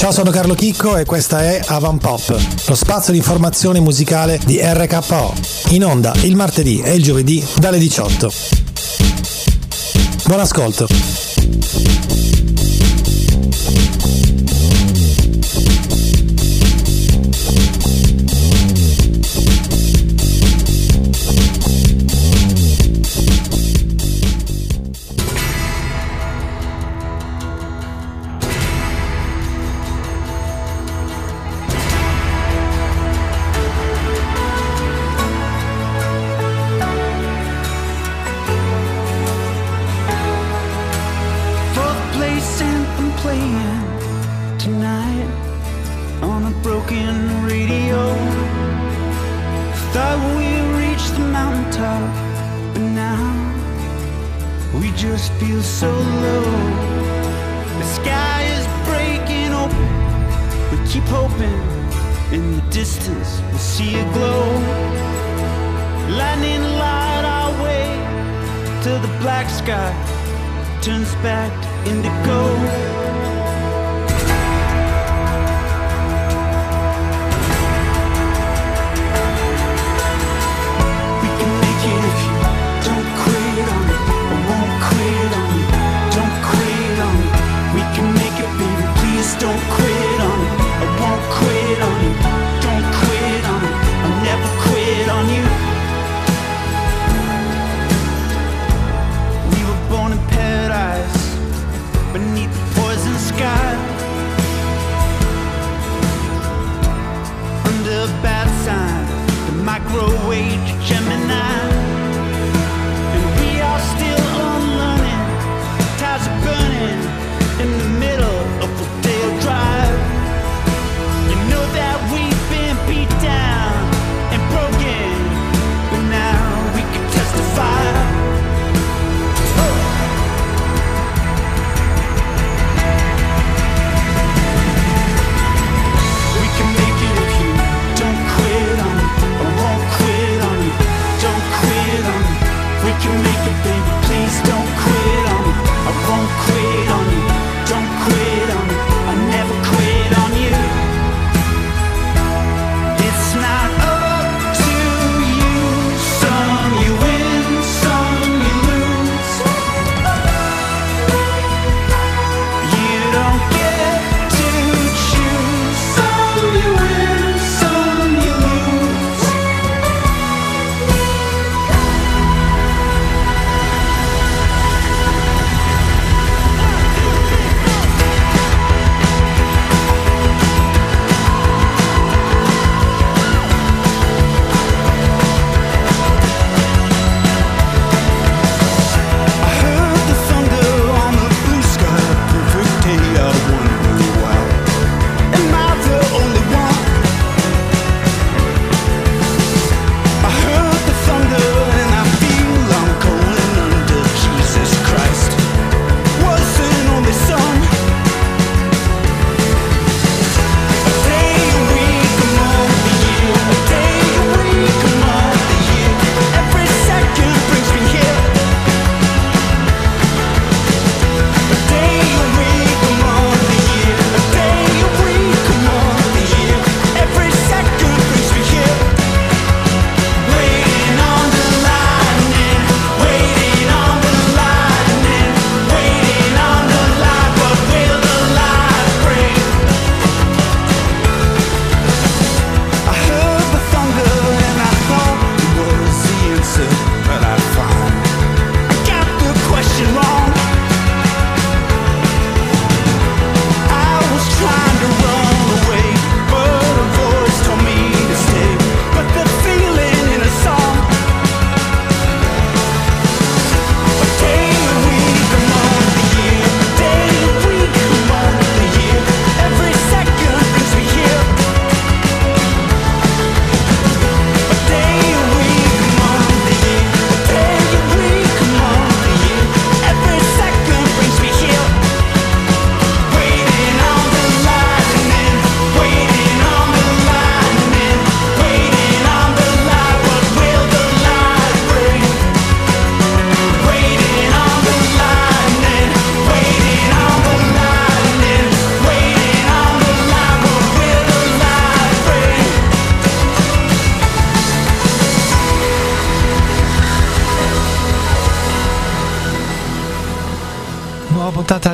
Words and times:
Ciao, 0.00 0.12
sono 0.12 0.30
Carlo 0.30 0.54
Chicco 0.54 0.96
e 0.96 1.04
questa 1.04 1.42
è 1.42 1.60
Avan 1.62 1.98
Pop, 1.98 2.34
lo 2.68 2.74
spazio 2.74 3.12
di 3.12 3.18
informazione 3.18 3.80
musicale 3.80 4.40
di 4.46 4.58
RKO. 4.58 5.34
In 5.72 5.84
onda 5.84 6.14
il 6.22 6.36
martedì 6.36 6.80
e 6.80 6.94
il 6.94 7.02
giovedì 7.02 7.46
dalle 7.58 7.76
18. 7.76 8.32
Buon 10.24 10.40
ascolto. 10.40 10.86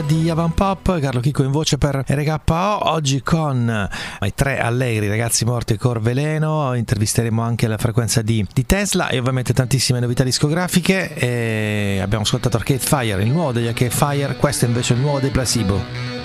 Di 0.07 0.33
Pop, 0.55 1.01
Carlo 1.01 1.21
Chico 1.21 1.43
in 1.43 1.51
voce 1.51 1.79
per 1.79 2.05
RKO, 2.07 2.91
oggi 2.91 3.23
con 3.23 3.89
i 4.21 4.33
tre 4.35 4.59
allegri 4.59 5.09
ragazzi 5.09 5.47
morti 5.47 5.73
e 5.73 5.79
Corveleno, 5.79 6.75
intervisteremo 6.75 7.41
anche 7.41 7.67
la 7.67 7.79
frequenza 7.79 8.21
di, 8.21 8.47
di, 8.53 8.67
Tesla 8.67 9.09
e 9.09 9.19
ovviamente 9.19 9.55
tantissime 9.55 9.99
novità 9.99 10.25
discografiche. 10.25 11.15
E 11.15 12.01
abbiamo 12.03 12.25
ascoltato 12.25 12.59
Arcade 12.59 12.81
Fire, 12.81 13.23
il 13.23 13.31
nuovo 13.31 13.53
degli 13.53 13.67
Arcade 13.67 13.91
Fire, 13.91 14.37
questo 14.37 14.67
invece 14.67 14.93
è 14.93 14.97
il 14.97 15.03
nuovo 15.03 15.21
dei 15.21 15.31
Placebo. 15.31 16.16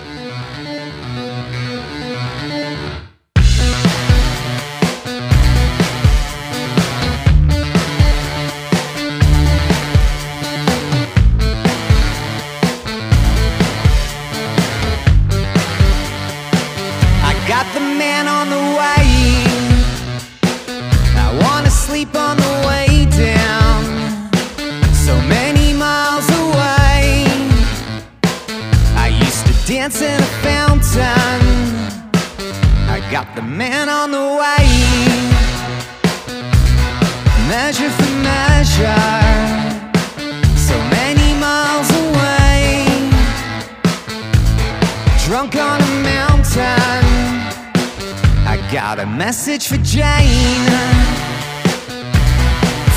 Message 49.61 49.67
for 49.67 49.77
Jane. 49.83 50.69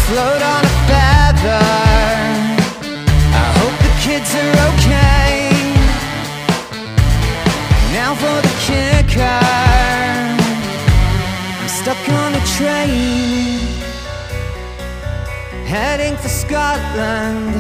Float 0.07 0.43
on 0.43 0.65
a 0.65 0.75
feather. 0.89 1.67
I 3.33 3.45
hope 3.59 3.77
the 3.83 3.93
kids 4.01 4.35
are 4.35 4.57
okay. 4.71 5.51
Now 7.93 8.15
for 8.15 8.41
the 8.43 8.55
kicker. 8.67 9.41
I'm 11.61 11.69
stuck 11.69 12.09
on 12.09 12.35
a 12.35 12.41
train. 12.57 13.61
Heading 15.67 16.17
for 16.17 16.29
Scotland. 16.29 17.55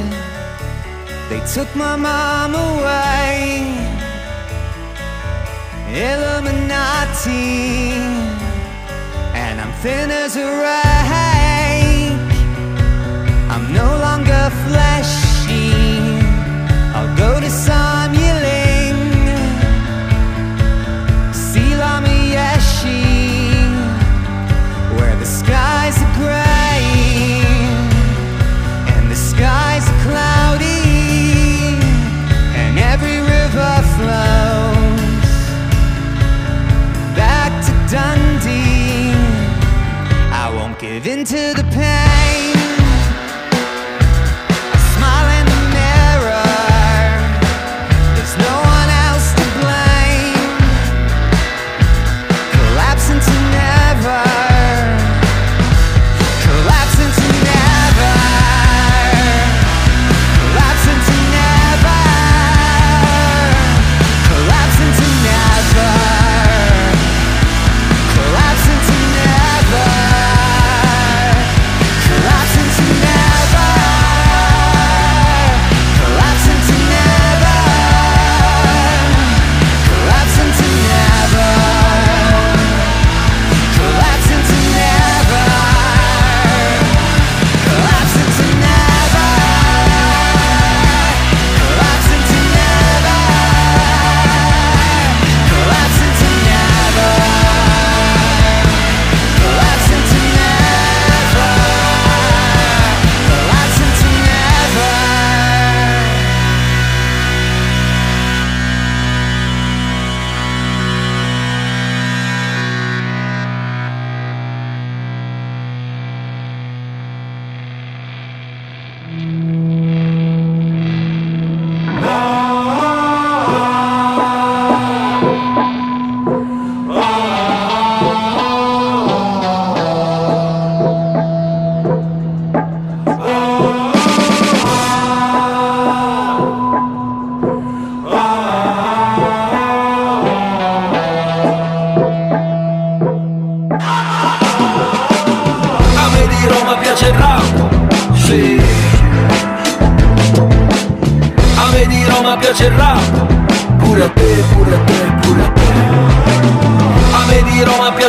They 1.28 1.40
took 1.52 1.74
my 1.76 1.96
mom 1.96 2.54
away. 2.54 3.74
Illuminati 5.94 6.94
thin 9.84 10.10
as 10.10 10.34
a 10.38 10.46
rake. 10.64 12.16
I'm 13.52 13.70
no 13.70 13.98
longer 13.98 14.50
fleshy. 14.64 15.23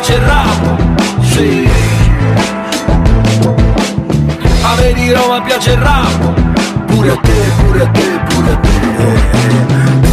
Piace 0.06 0.14
il 0.14 0.28
rap, 0.28 1.24
sì. 1.24 1.70
A 4.62 4.76
me 4.76 4.94
di 4.94 5.12
Roma 5.12 5.42
piace 5.42 5.72
il 5.72 5.78
rap, 5.78 6.86
pure 6.86 7.10
a 7.10 7.18
te, 7.18 7.34
pure 7.64 7.82
a 7.82 7.88
te. 7.88 8.15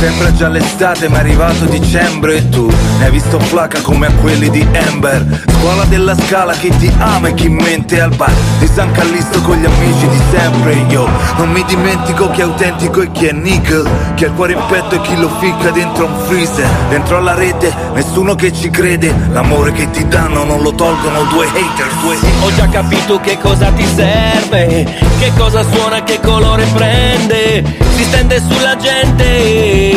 Sembra 0.02 0.32
già 0.32 0.48
l'estate 0.48 1.08
ma 1.08 1.18
è 1.18 1.20
arrivato 1.20 1.64
dicembre 1.66 2.38
e 2.38 2.48
tu 2.48 2.68
ne 2.98 3.04
hai 3.04 3.10
visto 3.12 3.38
flaca 3.38 3.80
come 3.82 4.08
a 4.08 4.12
quelli 4.14 4.50
di 4.50 4.66
Ember 4.72 5.44
Scuola 5.62 5.84
della 5.84 6.16
scala 6.16 6.54
chi 6.54 6.76
ti 6.76 6.92
ama 6.98 7.28
e 7.28 7.34
chi 7.34 7.48
mente 7.48 8.00
al 8.00 8.12
bar. 8.16 8.32
Di 8.58 8.66
San 8.66 8.90
Callisto 8.90 9.40
con 9.42 9.58
gli 9.58 9.64
amici 9.64 10.08
di 10.08 10.20
sempre 10.32 10.74
Io 10.88 11.08
non 11.36 11.52
mi 11.52 11.64
dimentico 11.64 12.28
chi 12.30 12.40
è 12.40 12.42
autentico 12.42 13.00
e 13.00 13.12
chi 13.12 13.26
è 13.26 13.32
nickel 13.32 13.88
Chi 14.16 14.24
ha 14.24 14.26
il 14.26 14.32
cuore 14.32 14.54
in 14.54 14.62
petto 14.66 14.96
e 14.96 15.00
chi 15.02 15.16
lo 15.16 15.28
ficca 15.38 15.70
dentro 15.70 16.06
un 16.06 16.18
freezer. 16.26 16.68
Dentro 16.88 17.18
alla 17.18 17.34
rete 17.34 17.72
nessuno 17.94 18.34
che 18.34 18.52
ci 18.52 18.70
crede. 18.70 19.14
L'amore 19.30 19.70
che 19.70 19.88
ti 19.90 20.06
danno 20.08 20.42
non 20.42 20.62
lo 20.62 20.74
tolgono 20.74 21.22
due 21.24 21.46
hater 21.46 21.92
due. 22.00 22.16
Ho 22.42 22.52
già 22.56 22.68
capito 22.68 23.20
che 23.20 23.38
cosa 23.38 23.70
ti 23.70 23.86
serve, 23.86 24.84
che 25.20 25.32
cosa 25.36 25.64
suona, 25.70 26.02
che 26.02 26.18
colore 26.20 26.64
prende, 26.74 27.62
si 27.94 28.02
stende 28.02 28.42
sulla 28.48 28.76
gente. 28.76 29.91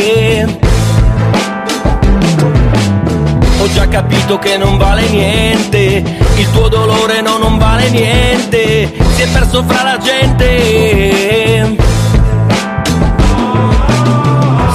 Ho 3.59 3.67
già 3.73 3.87
capito 3.87 4.37
che 4.37 4.57
non 4.57 4.77
vale 4.77 5.07
niente, 5.09 6.03
il 6.35 6.51
tuo 6.51 6.67
dolore 6.67 7.21
no, 7.21 7.37
non 7.37 7.57
vale 7.57 7.89
niente, 7.89 8.93
si 9.13 9.21
è 9.21 9.27
perso 9.29 9.63
fra 9.63 9.83
la 9.83 9.97
gente. 9.97 11.75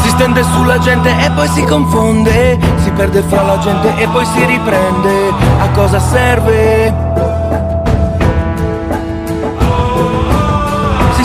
Si 0.03 0.09
stende 0.09 0.43
sulla 0.55 0.79
gente 0.79 1.09
e 1.09 1.31
poi 1.31 1.49
si 1.49 1.62
confonde, 1.65 2.59
si 2.83 2.91
perde 2.91 3.23
fra 3.29 3.43
la 3.43 3.59
gente 3.59 3.93
e 3.97 4.09
poi 4.09 4.25
si 4.25 4.45
riprende. 4.45 5.33
A 5.61 5.69
cosa 5.71 6.00
serve? 6.00 7.10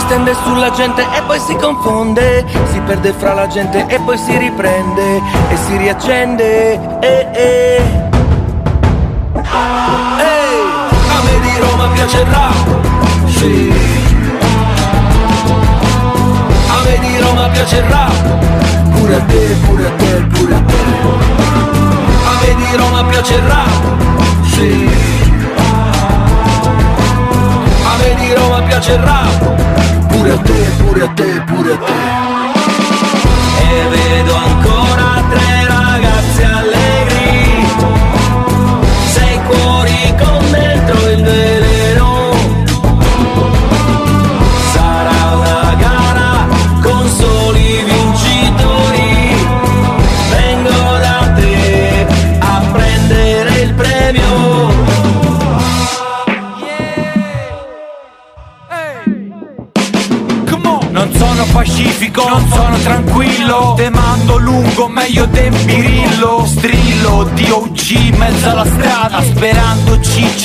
Stende 0.06 0.36
sulla 0.44 0.70
gente 0.70 1.02
e 1.02 1.22
poi 1.26 1.40
si 1.40 1.54
confonde, 1.56 2.44
si 2.70 2.80
perde 2.80 3.12
fra 3.12 3.34
la 3.34 3.48
gente 3.48 3.86
e 3.88 3.98
poi 3.98 4.16
si 4.16 4.36
riprende 4.38 5.16
e 5.48 5.56
si 5.66 5.76
riaccende. 5.76 7.00
Eh, 7.00 7.26
eh. 7.32 7.82
Ehi, 10.18 10.60
a 11.08 11.22
me 11.24 11.40
di 11.40 11.58
Roma 11.58 11.88
piace 11.88 12.20
il 12.20 12.26
sì. 13.36 13.72
A 16.68 16.82
me 16.84 16.98
di 17.00 17.18
Roma 17.18 17.48
piace 17.48 17.76
il 17.76 17.82
rap, 17.82 18.12
pure 18.94 19.14
a 19.16 19.20
te, 19.22 19.56
pure 19.66 19.86
a 19.86 19.90
te, 19.90 20.26
pure 20.32 20.54
a 20.54 20.60
te. 20.60 20.84
A 22.24 22.32
me 22.40 22.54
di 22.54 22.76
Roma 22.76 23.04
piace 23.06 23.34
il 23.34 23.54
sì. 24.52 24.88
A 27.82 27.96
me 27.98 28.14
di 28.20 28.34
Roma 28.34 28.60
piace 28.62 28.92
il 28.92 28.98
rap, 28.98 29.95
pure 30.16 30.32
a 30.32 31.08
te, 31.12 32.05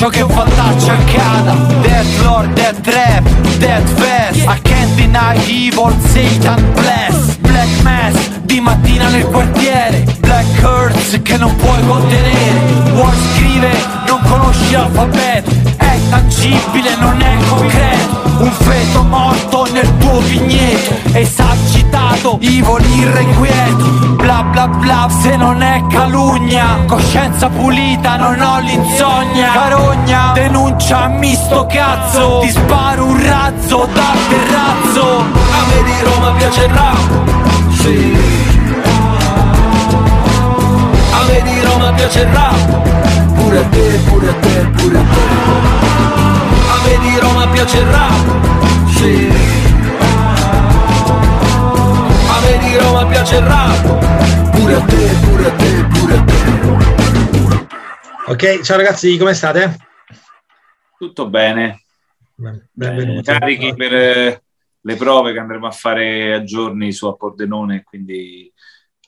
Ciccio 0.01 0.09
che 0.09 0.21
un 0.23 0.31
fattaccio 0.31 0.91
accada 0.91 1.53
Death 1.81 2.21
Lord, 2.23 2.53
Death 2.53 2.87
Rap, 2.87 3.23
Death 3.59 3.87
Fest. 3.99 4.47
I 4.47 4.59
can't 4.63 4.95
deny 4.95 5.37
evil, 5.45 5.93
Satan 6.07 6.73
bless. 6.73 7.35
Black 7.35 7.69
Mass, 7.83 8.15
di 8.41 8.59
mattina 8.61 9.09
nel 9.09 9.25
quartiere. 9.25 10.03
Black 10.21 10.63
Hurts 10.63 11.19
che 11.21 11.37
non 11.37 11.55
puoi 11.55 11.85
contenere. 11.85 12.93
War 12.93 13.13
scrive, 13.35 13.69
non 14.07 14.19
conosci 14.23 14.71
l'alfabeto 14.71 15.51
È 15.77 15.99
tangibile, 16.09 16.95
non 16.95 17.21
è 17.21 17.37
concreto. 17.47 18.21
Un 18.39 18.51
feto 18.51 19.03
morto 19.03 19.67
nel 19.71 19.97
tuo 19.99 20.19
vigneto 20.21 20.95
Esagitato, 22.21 22.37
evil 22.41 22.99
irrequieto 22.99 24.15
Bla 24.15 24.43
bla 24.43 24.67
bla, 24.67 25.07
se 25.09 25.35
non 25.35 25.61
è 25.61 25.83
calunnia 25.89 26.83
Coscienza 26.85 27.49
pulita, 27.49 28.15
non 28.17 28.39
ho 28.39 28.59
l'insonnia. 28.59 29.51
Carogna, 29.51 30.31
denunciami 30.33 31.33
sto 31.33 31.65
cazzo 31.65 32.39
Ti 32.41 32.49
sparo 32.49 33.05
un 33.05 33.23
razzo 33.23 33.87
dal 33.91 34.17
terrazzo 34.29 35.17
A 35.17 35.65
me 35.67 35.83
di 35.83 36.03
Roma 36.03 36.31
piace 36.33 36.63
il 36.63 36.69
rap, 36.69 37.09
sì. 37.79 38.17
A 41.11 41.23
me 41.25 41.41
di 41.41 41.61
Roma 41.63 41.91
piace 41.93 42.19
il 42.19 42.27
rap 42.27 42.79
Pure 43.33 43.57
a 43.57 43.63
te, 43.63 43.99
pure 44.07 44.29
a 44.29 44.33
te, 44.33 44.69
pure 44.75 44.97
a 44.97 45.01
te. 45.01 45.19
A 46.69 46.79
me 46.85 46.97
di 46.99 47.19
Roma 47.19 47.47
piace 47.47 47.77
il 47.77 47.85
rap, 47.85 48.95
sì. 48.95 49.69
A 49.69 49.70
di 52.61 52.77
Roma 52.77 53.05
piace 53.07 53.35
il 53.37 53.45
rap 53.45 54.51
Pure 54.51 54.73
a 54.75 54.81
te, 54.81 55.07
pure 55.23 55.45
a 55.45 55.51
te, 55.55 55.87
pure 55.93 56.13
a 56.15 56.23
te 56.23 56.39
Ok, 58.31 58.61
ciao 58.61 58.77
ragazzi, 58.77 59.17
come 59.17 59.33
state? 59.33 59.75
Tutto 60.97 61.27
bene. 61.29 61.81
Ben- 62.35 62.55
Eh, 62.55 62.67
Benvenuti. 62.71 63.23
carichi 63.23 63.73
per 63.75 63.93
eh, 63.93 64.43
le 64.79 64.95
prove 64.95 65.33
che 65.33 65.39
andremo 65.39 65.67
a 65.67 65.71
fare 65.71 66.33
a 66.35 66.43
giorni 66.43 66.93
su 66.93 67.07
a 67.07 67.15
Pordenone, 67.15 67.83
quindi 67.83 68.49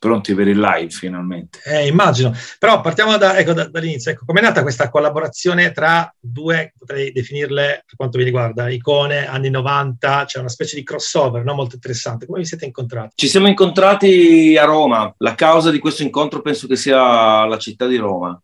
pronti 0.03 0.35
per 0.35 0.49
il 0.49 0.59
live 0.59 0.89
finalmente. 0.89 1.59
Eh, 1.63 1.87
immagino, 1.87 2.33
però 2.59 2.81
partiamo 2.81 3.15
da- 3.15 3.37
ecco, 3.37 3.53
da- 3.53 3.69
dall'inizio. 3.69 4.11
Ecco, 4.11 4.25
com'è 4.25 4.41
nata 4.41 4.61
questa 4.61 4.89
collaborazione 4.89 5.71
tra 5.71 6.13
due, 6.19 6.73
potrei 6.77 7.13
definirle 7.13 7.83
per 7.85 7.95
quanto 7.95 8.17
vi 8.17 8.25
riguarda, 8.25 8.69
icone, 8.69 9.25
anni 9.25 9.49
90, 9.49 10.25
c'è 10.25 10.39
una 10.39 10.49
specie 10.49 10.75
di 10.75 10.83
crossover 10.83 11.45
no? 11.45 11.53
molto 11.53 11.75
interessante. 11.75 12.25
Come 12.25 12.39
vi 12.39 12.45
siete 12.45 12.65
incontrati? 12.65 13.13
Ci 13.15 13.29
siamo 13.29 13.47
incontrati 13.47 14.57
a 14.57 14.65
Roma. 14.65 15.13
La 15.19 15.35
causa 15.35 15.71
di 15.71 15.79
questo 15.79 16.03
incontro 16.03 16.41
penso 16.41 16.67
che 16.67 16.75
sia 16.75 17.45
la 17.45 17.57
città 17.57 17.87
di 17.87 17.95
Roma. 17.95 18.37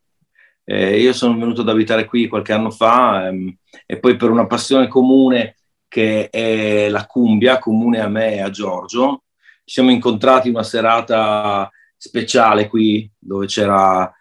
Eh, 0.64 1.02
io 1.02 1.12
sono 1.12 1.38
venuto 1.38 1.60
ad 1.60 1.70
abitare 1.70 2.06
qui 2.06 2.30
qualche 2.30 2.54
anno 2.54 2.70
fa 2.70 3.28
ehm, 3.28 3.54
e 3.86 4.00
poi 4.00 4.16
per 4.16 4.30
una 4.30 4.48
passione 4.48 4.88
comune 4.88 5.56
che 5.90 6.30
è 6.30 6.88
la 6.88 7.06
cumbia, 7.06 7.58
comune 7.60 8.00
a 8.00 8.08
me 8.08 8.36
e 8.36 8.42
a 8.42 8.50
Giorgio, 8.50 9.24
ci 9.70 9.76
siamo 9.76 9.92
incontrati 9.92 10.48
in 10.48 10.56
una 10.56 10.64
serata 10.64 11.70
speciale 11.96 12.68
qui 12.68 13.08
dove 13.20 13.46
c'era 13.46 14.12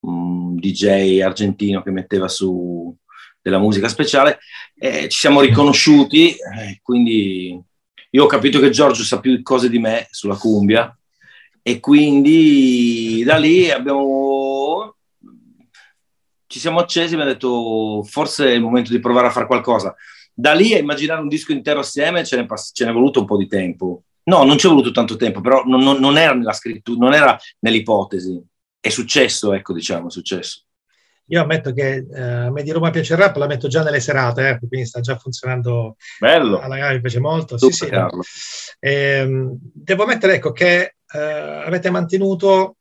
un 0.00 0.54
DJ 0.56 1.20
argentino 1.22 1.82
che 1.82 1.90
metteva 1.90 2.28
su 2.28 2.94
della 3.40 3.58
musica 3.58 3.88
speciale 3.88 4.38
e 4.74 5.08
ci 5.08 5.18
siamo 5.18 5.40
riconosciuti, 5.40 6.36
quindi 6.82 7.58
io 8.10 8.24
ho 8.24 8.26
capito 8.26 8.60
che 8.60 8.68
Giorgio 8.68 9.02
sa 9.02 9.18
più 9.18 9.40
cose 9.40 9.70
di 9.70 9.78
me 9.78 10.08
sulla 10.10 10.36
cumbia 10.36 10.94
e 11.62 11.80
quindi 11.80 13.22
da 13.24 13.38
lì 13.38 13.70
abbiamo 13.70 14.94
ci 16.48 16.58
siamo 16.58 16.80
accesi 16.80 17.12
e 17.12 17.14
abbiamo 17.14 17.32
detto 17.32 18.02
forse 18.02 18.48
è 18.48 18.52
il 18.52 18.60
momento 18.60 18.90
di 18.90 19.00
provare 19.00 19.28
a 19.28 19.30
fare 19.30 19.46
qualcosa. 19.46 19.94
Da 20.34 20.52
lì 20.52 20.74
a 20.74 20.78
immaginare 20.78 21.22
un 21.22 21.28
disco 21.28 21.52
intero 21.52 21.80
assieme 21.80 22.26
ce 22.26 22.36
ne, 22.36 22.44
pass- 22.44 22.72
ce 22.74 22.84
n'è 22.84 22.92
voluto 22.92 23.20
un 23.20 23.26
po' 23.26 23.38
di 23.38 23.46
tempo. 23.46 24.02
No, 24.28 24.44
non 24.44 24.58
ci 24.58 24.66
è 24.66 24.68
voluto 24.68 24.90
tanto 24.90 25.16
tempo, 25.16 25.40
però 25.40 25.62
non, 25.64 25.80
non- 25.80 25.98
non 25.98 26.18
era 26.18 26.34
nella 26.34 26.52
scrittura, 26.52 26.98
non 26.98 27.14
era 27.14 27.38
nell'ipotesi. 27.60 28.38
È 28.78 28.90
successo, 28.90 29.54
ecco, 29.54 29.72
diciamo, 29.72 30.08
è 30.08 30.10
successo. 30.10 30.64
Io 31.30 31.42
ammetto 31.42 31.72
che 31.72 32.06
eh, 32.10 32.20
a 32.20 32.50
me 32.50 32.62
di 32.62 32.70
Roma 32.70 32.90
piace 32.90 33.14
il 33.14 33.18
rap, 33.18 33.36
la 33.36 33.46
metto 33.46 33.68
già 33.68 33.82
nelle 33.82 34.00
serate, 34.00 34.48
eh, 34.48 34.58
quindi 34.58 34.86
sta 34.86 35.00
già 35.00 35.16
funzionando. 35.16 35.96
Bello. 36.18 36.60
Alla 36.60 36.76
gara 36.76 36.92
mi 36.92 37.00
piace 37.00 37.20
molto. 37.20 37.58
Sì, 37.58 37.70
Super, 37.70 37.88
sì, 37.88 37.94
Carlo. 37.94 38.22
Ehm, 38.80 39.58
devo 39.60 40.06
mettere 40.06 40.34
ecco, 40.34 40.52
che 40.52 40.96
eh, 41.10 41.18
avete 41.18 41.90
mantenuto, 41.90 42.76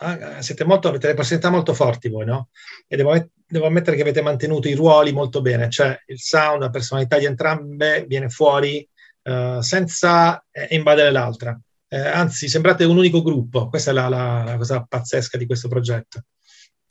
ah, 0.00 0.42
siete 0.42 0.64
molto, 0.64 0.88
avete 0.88 1.06
le 1.06 1.14
personalità 1.14 1.50
molto 1.50 1.72
forti 1.72 2.08
voi, 2.08 2.26
no? 2.26 2.48
E 2.88 2.96
devo, 2.96 3.12
devo 3.46 3.66
ammettere 3.66 3.96
che 3.96 4.02
avete 4.02 4.22
mantenuto 4.22 4.68
i 4.68 4.74
ruoli 4.74 5.12
molto 5.12 5.40
bene, 5.40 5.68
cioè 5.68 5.96
il 6.06 6.18
sound, 6.18 6.62
la 6.62 6.70
personalità 6.70 7.18
di 7.18 7.26
entrambe 7.26 8.04
viene 8.06 8.28
fuori 8.28 8.88
eh, 9.22 9.58
senza 9.60 10.44
eh, 10.50 10.68
invadere 10.76 11.10
l'altra. 11.10 11.58
Eh, 11.88 11.98
anzi, 11.98 12.48
sembrate 12.48 12.84
un 12.84 12.96
unico 12.96 13.22
gruppo, 13.22 13.68
questa 13.68 13.90
è 13.90 13.94
la, 13.94 14.08
la- 14.08 14.44
la 14.44 14.56
cosa 14.56 14.84
pazzesca 14.88 15.36
di 15.36 15.46
questo 15.46 15.68
progetto. 15.68 16.22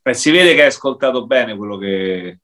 Beh, 0.02 0.14
si 0.14 0.32
vede 0.32 0.54
che 0.56 0.62
hai 0.62 0.68
ascoltato 0.68 1.26
bene 1.26 1.56
quello 1.56 1.78
che 1.78 2.40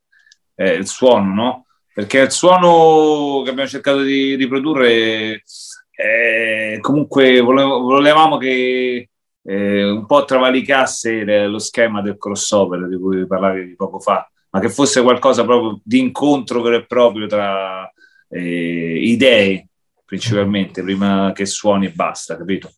è 0.54 0.70
il 0.70 0.86
suono, 0.86 1.34
no? 1.34 1.66
Perché 1.92 2.20
il 2.20 2.30
suono 2.30 3.42
che 3.42 3.50
abbiamo 3.50 3.68
cercato 3.68 4.02
di 4.02 4.34
riprodurre, 4.36 5.42
eh, 5.90 6.78
comunque 6.80 7.40
volevo- 7.40 7.80
volevamo 7.80 8.36
che 8.36 9.08
eh, 9.48 9.84
un 9.84 10.06
po' 10.06 10.24
travalicasse 10.24 11.46
lo 11.46 11.58
schema 11.58 12.02
del 12.02 12.18
crossover 12.18 12.88
di 12.88 12.98
cui 12.98 13.26
parlavi 13.26 13.76
poco 13.76 14.00
fa, 14.00 14.28
ma 14.50 14.60
che 14.60 14.68
fosse 14.68 15.02
qualcosa 15.02 15.44
proprio 15.44 15.80
di 15.84 16.00
incontro 16.00 16.60
vero 16.62 16.76
e 16.76 16.86
proprio 16.86 17.26
tra 17.26 17.90
eh, 18.28 18.98
idee, 19.04 19.68
principalmente, 20.06 20.82
prima 20.82 21.32
che 21.34 21.44
suoni 21.44 21.86
e 21.86 21.90
basta, 21.90 22.36
capito? 22.36 22.72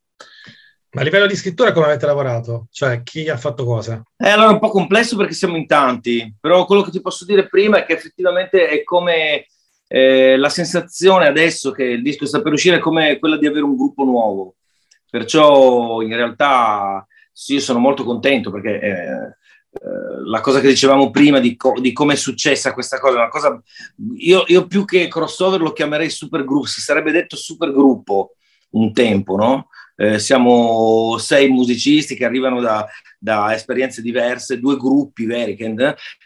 Ma 0.90 1.02
a 1.02 1.04
livello 1.04 1.26
di 1.26 1.36
scrittura 1.36 1.72
come 1.72 1.86
avete 1.86 2.06
lavorato? 2.06 2.66
Cioè, 2.70 3.02
chi 3.02 3.28
ha 3.28 3.36
fatto 3.36 3.64
cosa? 3.64 4.02
Eh, 4.16 4.30
allora 4.30 4.48
è 4.48 4.52
un 4.54 4.58
po' 4.58 4.70
complesso 4.70 5.16
perché 5.16 5.34
siamo 5.34 5.56
in 5.56 5.66
tanti, 5.66 6.34
però 6.40 6.64
quello 6.64 6.82
che 6.82 6.90
ti 6.90 7.02
posso 7.02 7.26
dire 7.26 7.46
prima 7.46 7.78
è 7.78 7.84
che 7.84 7.92
effettivamente 7.92 8.66
è 8.68 8.82
come 8.82 9.46
eh, 9.86 10.36
la 10.38 10.48
sensazione 10.48 11.26
adesso 11.26 11.70
che 11.72 11.84
il 11.84 12.02
disco 12.02 12.26
sta 12.26 12.40
per 12.40 12.52
uscire 12.52 12.76
è 12.76 12.80
come 12.80 13.18
quella 13.18 13.36
di 13.36 13.46
avere 13.46 13.64
un 13.64 13.76
gruppo 13.76 14.04
nuovo. 14.04 14.56
Perciò 15.10 16.00
in 16.00 16.14
realtà 16.14 17.06
sì, 17.32 17.54
io 17.54 17.60
sono 17.60 17.78
molto 17.78 18.04
contento 18.04 18.50
perché 18.50 18.80
eh, 18.80 19.36
la 20.24 20.40
cosa 20.40 20.60
che 20.60 20.68
dicevamo 20.68 21.10
prima 21.10 21.40
di, 21.40 21.54
co- 21.56 21.78
di 21.78 21.92
come 21.92 22.14
è 22.14 22.16
successa 22.16 22.72
questa 22.72 22.98
cosa, 22.98 23.16
una 23.16 23.28
cosa 23.28 23.62
io, 24.16 24.44
io 24.46 24.66
più 24.66 24.84
che 24.84 25.08
crossover 25.08 25.60
lo 25.60 25.72
chiamerei 25.72 26.10
super 26.10 26.44
gruppo, 26.44 26.66
si 26.66 26.80
sarebbe 26.80 27.12
detto 27.12 27.36
super 27.36 27.70
gruppo 27.72 28.34
un 28.70 28.92
tempo, 28.92 29.36
no? 29.36 29.68
eh, 30.00 30.20
siamo 30.20 31.18
sei 31.18 31.48
musicisti 31.48 32.14
che 32.14 32.24
arrivano 32.24 32.60
da, 32.60 32.86
da 33.18 33.52
esperienze 33.52 34.00
diverse, 34.00 34.60
due 34.60 34.76
gruppi 34.76 35.26
veri, 35.26 35.56
che, 35.56 35.74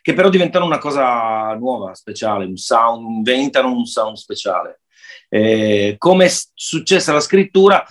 che, 0.03 0.13
però 0.13 0.29
diventano 0.29 0.67
una 0.67 0.79
cosa 0.79 1.55
nuova, 1.55 1.95
speciale, 1.95 2.45
un 2.45 2.57
sound, 2.57 3.09
inventano 3.09 3.73
un 3.73 3.87
sound 3.87 4.17
speciale. 4.17 4.83
Eh, 5.31 5.95
come 5.97 6.27
è 6.27 6.33
successa 6.53 7.15
la 7.15 7.21
scrittura? 7.21 7.83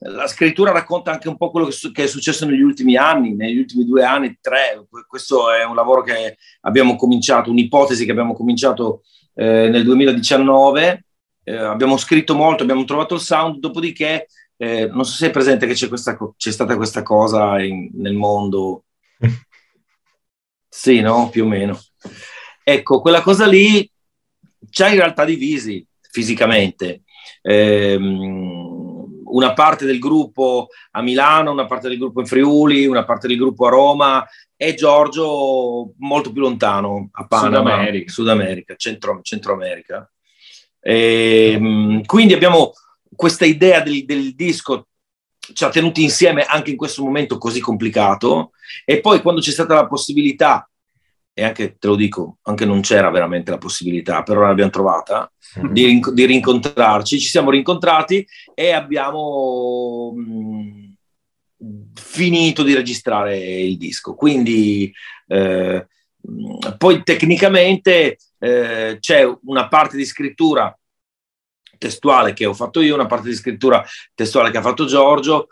La 0.00 0.26
scrittura 0.26 0.72
racconta 0.72 1.10
anche 1.10 1.28
un 1.28 1.38
po' 1.38 1.50
quello 1.50 1.68
che, 1.92 2.04
è 2.04 2.06
successo 2.06 2.44
negli 2.44 2.60
ultimi 2.60 2.96
anni, 2.96 3.34
negli 3.34 3.58
ultimi 3.58 3.84
due 3.86 4.04
anni, 4.04 4.36
tre. 4.40 4.86
Questo 5.06 5.50
è 5.50 5.64
un 5.64 5.74
lavoro 5.74 6.02
che 6.02 6.36
abbiamo 6.62 6.96
cominciato, 6.96 7.50
un'ipotesi 7.50 8.04
che 8.04 8.10
abbiamo 8.10 8.34
cominciato 8.34 9.02
eh, 9.34 9.68
nel 9.70 9.84
2019. 9.84 11.04
Eh, 11.44 11.56
abbiamo 11.56 11.96
scritto 11.96 12.34
molto, 12.34 12.62
abbiamo 12.62 12.84
trovato 12.84 13.14
il 13.14 13.20
sound, 13.20 13.58
dopodiché 13.58 14.26
eh, 14.58 14.86
non 14.86 15.04
so 15.04 15.12
se 15.14 15.28
è 15.28 15.30
presente 15.30 15.66
che 15.66 15.74
c'è, 15.74 15.88
questa, 15.88 16.18
c'è 16.36 16.50
stata 16.50 16.76
questa 16.76 17.02
cosa 17.02 17.62
in, 17.62 17.88
nel 17.94 18.14
mondo. 18.14 18.84
sì, 20.68 21.00
no? 21.00 21.30
Più 21.30 21.44
o 21.44 21.48
meno. 21.48 21.80
Ecco, 22.62 23.00
quella 23.00 23.22
cosa 23.22 23.46
lì 23.46 23.88
ci 24.68 24.82
ha 24.82 24.88
in 24.88 24.96
realtà 24.96 25.24
divisi 25.24 25.86
fisicamente. 26.10 27.02
Eh, 27.40 27.96
una 29.28 29.52
parte 29.52 29.84
del 29.84 29.98
gruppo 29.98 30.68
a 30.92 31.02
Milano, 31.02 31.52
una 31.52 31.66
parte 31.66 31.88
del 31.88 31.98
gruppo 31.98 32.20
in 32.20 32.26
Friuli, 32.26 32.86
una 32.86 33.04
parte 33.04 33.28
del 33.28 33.36
gruppo 33.36 33.66
a 33.66 33.70
Roma 33.70 34.26
e 34.56 34.74
Giorgio 34.74 35.92
molto 35.98 36.32
più 36.32 36.40
lontano, 36.40 37.10
a 37.12 37.26
Panama, 37.26 37.70
Sud 37.70 37.78
America, 37.78 38.12
Sud 38.12 38.28
America 38.28 38.74
Centro, 38.76 39.20
Centro 39.22 39.52
America. 39.52 40.10
E, 40.80 41.52
ehm, 41.52 42.04
quindi 42.04 42.32
abbiamo 42.32 42.72
questa 43.14 43.44
idea 43.44 43.80
del, 43.80 44.04
del 44.04 44.34
disco 44.34 44.86
ci 45.52 45.64
ha 45.64 45.68
tenuti 45.68 46.02
insieme 46.02 46.42
anche 46.42 46.70
in 46.70 46.76
questo 46.76 47.04
momento 47.04 47.38
così 47.38 47.60
complicato 47.60 48.50
e 48.84 49.00
poi 49.00 49.22
quando 49.22 49.40
c'è 49.40 49.50
stata 49.50 49.74
la 49.74 49.86
possibilità 49.86 50.68
e 51.38 51.44
anche 51.44 51.76
te 51.78 51.86
lo 51.86 51.96
dico, 51.96 52.38
anche 52.44 52.64
non 52.64 52.80
c'era 52.80 53.10
veramente 53.10 53.50
la 53.50 53.58
possibilità, 53.58 54.22
però 54.22 54.40
l'abbiamo 54.40 54.70
trovata 54.70 55.30
mm-hmm. 55.58 55.70
di, 55.70 55.84
rin- 55.84 56.14
di, 56.14 56.24
rincontrarci, 56.24 57.20
ci 57.20 57.28
siamo 57.28 57.50
rincontrati 57.50 58.26
e 58.54 58.70
abbiamo 58.70 60.14
mh, 60.16 60.94
finito 61.92 62.62
di 62.62 62.72
registrare 62.72 63.36
il 63.38 63.76
disco. 63.76 64.14
Quindi 64.14 64.90
eh, 65.26 65.86
poi 66.78 67.02
tecnicamente 67.02 68.16
eh, 68.38 68.96
c'è 68.98 69.30
una 69.42 69.68
parte 69.68 69.98
di 69.98 70.06
scrittura 70.06 70.74
testuale 71.76 72.32
che 72.32 72.46
ho 72.46 72.54
fatto 72.54 72.80
io, 72.80 72.94
una 72.94 73.04
parte 73.04 73.28
di 73.28 73.34
scrittura 73.34 73.84
testuale 74.14 74.50
che 74.50 74.56
ha 74.56 74.62
fatto 74.62 74.86
Giorgio, 74.86 75.48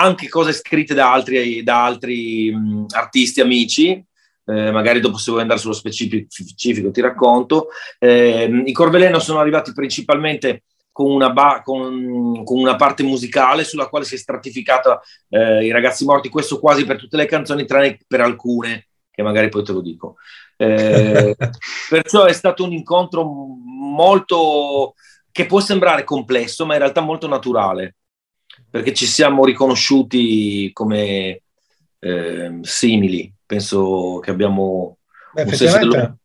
anche 0.00 0.30
cose 0.30 0.54
scritte 0.54 0.94
da 0.94 1.12
altri, 1.12 1.62
da 1.62 1.84
altri 1.84 2.50
mh, 2.54 2.86
artisti 2.94 3.42
amici. 3.42 4.02
Eh, 4.46 4.70
magari 4.70 5.00
dopo 5.00 5.18
se 5.18 5.30
vuoi 5.30 5.42
andare 5.42 5.60
sullo 5.60 5.74
specifico 5.74 6.90
ti 6.90 7.00
racconto. 7.00 7.68
Eh, 7.98 8.62
I 8.64 8.72
Corveleno 8.72 9.18
sono 9.18 9.38
arrivati 9.38 9.72
principalmente 9.72 10.62
con 10.92 11.10
una, 11.10 11.30
ba- 11.30 11.62
con, 11.64 12.42
con 12.44 12.58
una, 12.58 12.76
parte 12.76 13.02
musicale 13.02 13.64
sulla 13.64 13.88
quale 13.88 14.04
si 14.04 14.16
è 14.16 14.18
stratificata 14.18 15.00
eh, 15.28 15.64
i 15.64 15.70
ragazzi 15.70 16.04
morti, 16.04 16.28
questo 16.28 16.58
quasi 16.58 16.84
per 16.84 16.98
tutte 16.98 17.16
le 17.16 17.26
canzoni, 17.26 17.64
tranne 17.64 17.98
per 18.06 18.20
alcune, 18.20 18.88
che 19.10 19.22
magari 19.22 19.48
poi 19.48 19.62
te 19.62 19.72
lo 19.72 19.80
dico. 19.80 20.16
Eh, 20.56 21.36
perciò 21.88 22.24
è 22.24 22.32
stato 22.32 22.64
un 22.64 22.72
incontro 22.72 23.24
molto 23.24 24.94
che 25.30 25.46
può 25.46 25.60
sembrare 25.60 26.04
complesso, 26.04 26.66
ma 26.66 26.74
in 26.74 26.80
realtà 26.80 27.00
molto 27.00 27.28
naturale, 27.28 27.96
perché 28.68 28.92
ci 28.92 29.06
siamo 29.06 29.44
riconosciuti 29.44 30.70
come 30.72 31.42
eh, 32.00 32.58
simili. 32.62 33.32
Penso 33.46 34.18
che 34.22 34.30
abbiamo 34.30 34.98
Beh, 35.32 35.42
un, 35.42 35.52
senso 35.52 36.18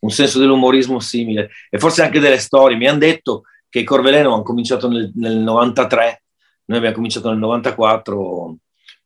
un, 0.00 0.10
senso 0.10 0.38
dell'umorismo 0.38 1.00
simile 1.00 1.50
e 1.70 1.78
forse 1.78 2.02
anche 2.02 2.20
delle 2.20 2.38
storie. 2.38 2.76
Mi 2.76 2.86
hanno 2.86 2.98
detto 2.98 3.42
che 3.68 3.78
i 3.78 3.84
Corveleno 3.84 4.34
hanno 4.34 4.42
cominciato 4.42 4.88
nel, 4.88 5.10
nel 5.14 5.36
93, 5.36 6.22
noi 6.66 6.78
abbiamo 6.78 6.96
cominciato 6.96 7.30
nel 7.30 7.38
94, 7.38 8.56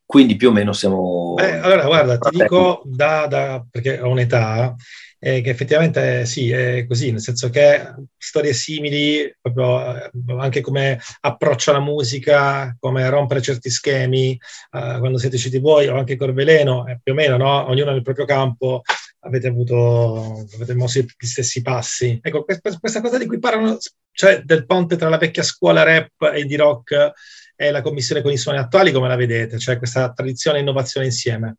quindi 0.06 0.36
più 0.36 0.50
o 0.50 0.52
meno 0.52 0.72
siamo... 0.72 1.34
Beh, 1.34 1.58
allora 1.58 1.84
guarda, 1.84 2.18
ti 2.18 2.38
dico 2.38 2.82
da, 2.84 3.26
da, 3.26 3.66
perché 3.68 4.00
ho 4.00 4.08
un'età, 4.08 4.74
eh, 5.18 5.40
che 5.40 5.50
effettivamente 5.50 6.24
sì, 6.26 6.52
è 6.52 6.86
così, 6.86 7.10
nel 7.10 7.20
senso 7.20 7.50
che 7.50 7.92
storie 8.16 8.52
simili, 8.52 9.34
proprio 9.40 9.96
eh, 9.96 10.10
anche 10.38 10.60
come 10.60 11.00
approccio 11.20 11.70
alla 11.70 11.80
musica, 11.80 12.76
come 12.78 13.08
rompere 13.08 13.42
certi 13.42 13.68
schemi, 13.68 14.30
eh, 14.32 14.96
quando 15.00 15.18
siete 15.18 15.34
usciti 15.34 15.58
voi 15.58 15.88
o 15.88 15.96
anche 15.96 16.16
Corveleno, 16.16 16.86
eh, 16.86 17.00
più 17.02 17.12
o 17.12 17.16
meno, 17.16 17.36
no? 17.36 17.68
ognuno 17.68 17.90
nel 17.90 18.02
proprio 18.02 18.26
campo, 18.26 18.82
avete 19.20 19.48
avuto, 19.48 20.46
avete 20.54 20.74
mosso 20.74 21.00
gli 21.00 21.26
stessi 21.26 21.62
passi. 21.62 22.20
Ecco, 22.22 22.44
questa 22.44 23.00
cosa 23.00 23.18
di 23.18 23.26
cui 23.26 23.40
parlano, 23.40 23.76
cioè 24.12 24.42
del 24.44 24.66
ponte 24.66 24.96
tra 24.96 25.08
la 25.08 25.18
vecchia 25.18 25.42
scuola 25.42 25.82
rap 25.82 26.32
e 26.32 26.44
di 26.44 26.54
rock 26.54 27.12
e 27.56 27.70
la 27.70 27.80
commissione 27.80 28.22
con 28.22 28.30
i 28.30 28.36
suoni 28.36 28.58
attuali, 28.58 28.92
come 28.92 29.08
la 29.08 29.16
vedete? 29.16 29.58
Cioè 29.58 29.78
questa 29.78 30.12
tradizione 30.12 30.58
e 30.58 30.60
innovazione 30.60 31.06
insieme? 31.06 31.56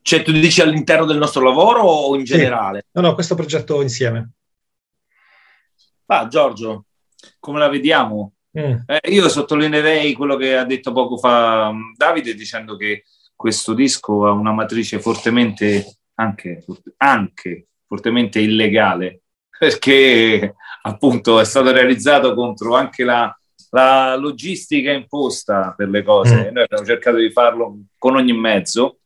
Cioè, 0.00 0.22
tu 0.22 0.32
dici 0.32 0.60
all'interno 0.60 1.06
del 1.06 1.18
nostro 1.18 1.42
lavoro 1.42 1.82
o 1.82 2.16
in 2.16 2.24
generale? 2.24 2.80
Sì. 2.80 3.00
No, 3.00 3.08
no, 3.08 3.14
questo 3.14 3.34
progetto 3.34 3.80
insieme. 3.80 4.32
Ah, 6.06 6.26
Giorgio, 6.28 6.86
come 7.38 7.58
la 7.58 7.68
vediamo? 7.68 8.32
Mm. 8.58 8.76
Eh, 8.86 9.10
io 9.10 9.28
sottolineerei 9.28 10.12
quello 10.12 10.36
che 10.36 10.56
ha 10.56 10.64
detto 10.64 10.92
poco 10.92 11.16
fa 11.16 11.72
mm, 11.72 11.94
Davide 11.96 12.34
dicendo 12.34 12.76
che 12.76 13.04
questo 13.34 13.74
disco 13.74 14.26
ha 14.26 14.30
una 14.30 14.52
matrice 14.52 15.00
fortemente, 15.00 15.96
anche, 16.14 16.64
anche 16.98 17.66
fortemente 17.86 18.40
illegale, 18.40 19.22
perché 19.58 20.54
appunto 20.82 21.40
è 21.40 21.44
stato 21.44 21.72
realizzato 21.72 22.34
contro 22.34 22.76
anche 22.76 23.04
la, 23.04 23.34
la 23.74 24.14
logistica 24.14 24.92
imposta 24.92 25.74
per 25.76 25.88
le 25.88 26.04
cose. 26.04 26.50
Mm. 26.50 26.54
Noi 26.54 26.62
abbiamo 26.62 26.84
cercato 26.86 27.16
di 27.16 27.30
farlo 27.30 27.76
con 27.98 28.14
ogni 28.14 28.32
mezzo 28.32 29.00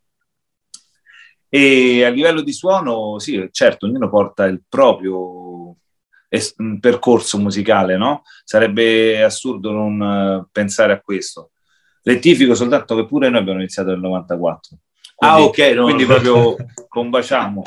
e 1.49 2.05
a 2.05 2.11
livello 2.11 2.43
di 2.43 2.53
suono, 2.53 3.19
sì, 3.19 3.49
certo, 3.51 3.87
ognuno 3.87 4.11
porta 4.11 4.45
il 4.45 4.63
proprio 4.69 5.75
es- 6.29 6.55
percorso 6.79 7.39
musicale, 7.39 7.97
no? 7.97 8.23
Sarebbe 8.45 9.23
assurdo 9.23 9.71
non 9.71 10.01
uh, 10.01 10.47
pensare 10.53 10.93
a 10.93 11.01
questo. 11.01 11.53
Rettifico 12.03 12.55
soltanto 12.55 12.95
che 12.95 13.07
pure 13.07 13.31
noi 13.31 13.41
abbiamo 13.41 13.61
iniziato 13.61 13.89
nel 13.89 14.01
94. 14.01 14.77
Quindi, 15.15 15.37
ah, 15.37 15.43
ok, 15.43 15.59
no, 15.75 15.85
quindi 15.85 16.05
proprio 16.05 16.57
combaciamo. 16.87 17.63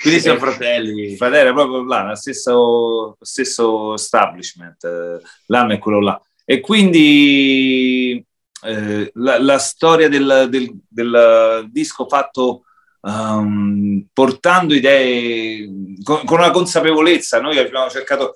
Quindi 0.00 0.20
siamo 0.20 0.38
fratelli. 0.38 1.16
Fratelli, 1.16 1.52
proprio 1.52 1.84
là, 1.84 2.08
lo 2.08 2.14
stesso, 2.14 3.16
stesso 3.20 3.92
establishment, 3.94 4.82
eh, 4.84 5.20
l'anno 5.46 5.74
è 5.74 5.78
quello 5.78 6.00
là. 6.00 6.20
E 6.48 6.60
quindi 6.60 8.24
eh, 8.62 9.10
la, 9.14 9.38
la, 9.40 9.58
storia 9.58 10.08
del, 10.08 10.46
del, 10.48 10.72
del 10.88 11.66
disco 11.70 12.06
fatto 12.06 12.62
um, 13.00 14.06
portando 14.12 14.72
idee 14.72 15.68
con, 16.02 16.24
con, 16.24 16.38
una 16.38 16.52
consapevolezza. 16.52 17.40
Noi 17.40 17.58
abbiamo 17.58 17.90
cercato 17.90 18.34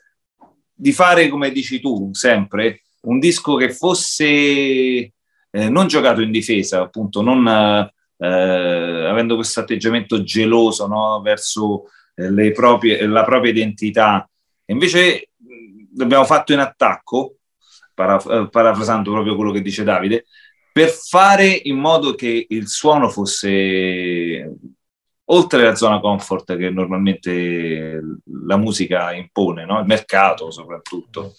di 0.74 0.92
fare, 0.92 1.28
come 1.28 1.52
dici 1.52 1.80
tu, 1.80 2.10
sempre 2.12 2.82
un 3.02 3.18
disco 3.18 3.54
che 3.54 3.72
fosse 3.72 4.24
eh, 4.24 5.12
non 5.68 5.86
giocato 5.86 6.20
in 6.20 6.30
difesa, 6.30 6.80
appunto, 6.80 7.22
non 7.22 7.46
eh, 8.16 8.26
avendo 8.26 9.36
questo 9.36 9.60
atteggiamento 9.60 10.22
geloso 10.22 10.86
no, 10.86 11.20
verso 11.22 11.84
eh, 12.14 12.52
proprie, 12.52 13.06
la 13.06 13.24
propria 13.24 13.52
identità. 13.52 14.28
Invece 14.66 15.30
l'abbiamo 15.96 16.24
fatto 16.24 16.52
in 16.52 16.58
attacco, 16.58 17.36
paraf- 18.00 18.48
parafrasando 18.48 19.12
proprio 19.12 19.36
quello 19.36 19.52
che 19.52 19.60
dice 19.60 19.84
Davide, 19.84 20.24
per 20.72 20.88
fare 20.88 21.46
in 21.46 21.76
modo 21.78 22.14
che 22.14 22.46
il 22.48 22.68
suono 22.68 23.08
fosse 23.10 24.56
oltre 25.24 25.62
la 25.62 25.74
zona 25.74 26.00
comfort 26.00 26.56
che 26.56 26.70
normalmente 26.70 28.00
la 28.46 28.56
musica 28.56 29.12
impone, 29.12 29.64
no? 29.64 29.80
il 29.80 29.86
mercato 29.86 30.50
soprattutto. 30.50 31.34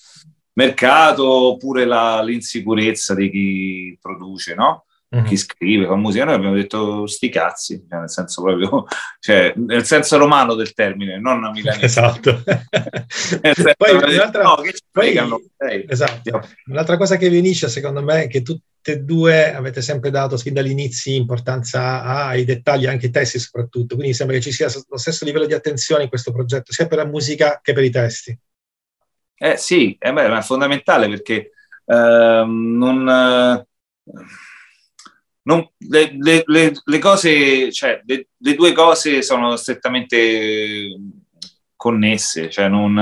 Mercato 0.53 1.25
oppure 1.25 1.85
la, 1.85 2.21
l'insicurezza 2.21 3.15
di 3.15 3.31
chi 3.31 3.97
produce, 3.99 4.53
no? 4.53 4.85
Mm-hmm. 5.13 5.25
chi 5.25 5.35
scrive 5.35 5.87
fa 5.87 5.95
musica. 5.95 6.23
Noi 6.23 6.35
abbiamo 6.35 6.55
detto 6.55 7.05
sti 7.05 7.29
cazzi, 7.29 7.85
cioè 7.89 7.99
nel 7.99 8.09
senso 8.09 8.41
proprio, 8.41 8.85
cioè, 9.19 9.53
nel 9.57 9.85
senso 9.85 10.17
romano 10.17 10.55
del 10.55 10.73
termine, 10.73 11.19
non 11.19 11.43
a 11.43 11.51
milanese. 11.51 11.85
Esatto. 11.85 12.43
poi, 13.77 13.91
un'altra, 13.91 14.43
no. 14.43 14.57
Poi, 14.89 15.85
esatto. 15.87 16.47
Un'altra 16.67 16.95
cosa 16.95 17.17
che 17.17 17.29
vi 17.29 17.39
unisce 17.39 17.67
secondo 17.67 18.01
me 18.01 18.23
è 18.23 18.27
che 18.27 18.41
tutte 18.41 18.69
e 18.83 18.99
due 18.99 19.53
avete 19.53 19.81
sempre 19.81 20.09
dato 20.09 20.37
fin 20.37 20.53
dall'inizio 20.53 21.13
importanza 21.13 22.03
ai 22.03 22.45
dettagli, 22.45 22.87
anche 22.87 23.07
ai 23.07 23.11
testi 23.11 23.37
soprattutto, 23.37 23.95
quindi 23.95 24.13
sembra 24.13 24.37
che 24.37 24.41
ci 24.41 24.51
sia 24.51 24.69
lo 24.87 24.97
stesso 24.97 25.25
livello 25.25 25.45
di 25.45 25.53
attenzione 25.53 26.03
in 26.03 26.09
questo 26.09 26.31
progetto, 26.31 26.71
sia 26.71 26.87
per 26.87 26.97
la 26.97 27.05
musica 27.05 27.59
che 27.61 27.73
per 27.73 27.83
i 27.83 27.91
testi. 27.91 28.37
Eh 29.35 29.57
sì, 29.57 29.95
eh 29.99 30.13
beh, 30.13 30.37
è 30.37 30.41
fondamentale 30.41 31.09
perché 31.09 31.51
ehm, 31.85 32.77
non, 32.77 33.07
eh, 33.07 33.67
non- 35.55 35.69
le, 35.89 36.15
le- 36.17 36.43
le- 36.45 36.73
le 36.83 36.99
cose, 36.99 37.71
cioè, 37.71 38.01
le, 38.05 38.27
due 38.55 38.71
cose 38.73 39.21
sono 39.21 39.55
strettamente 39.55 40.95
connesse, 41.75 42.49
cioè 42.49 42.67
non, 42.67 42.93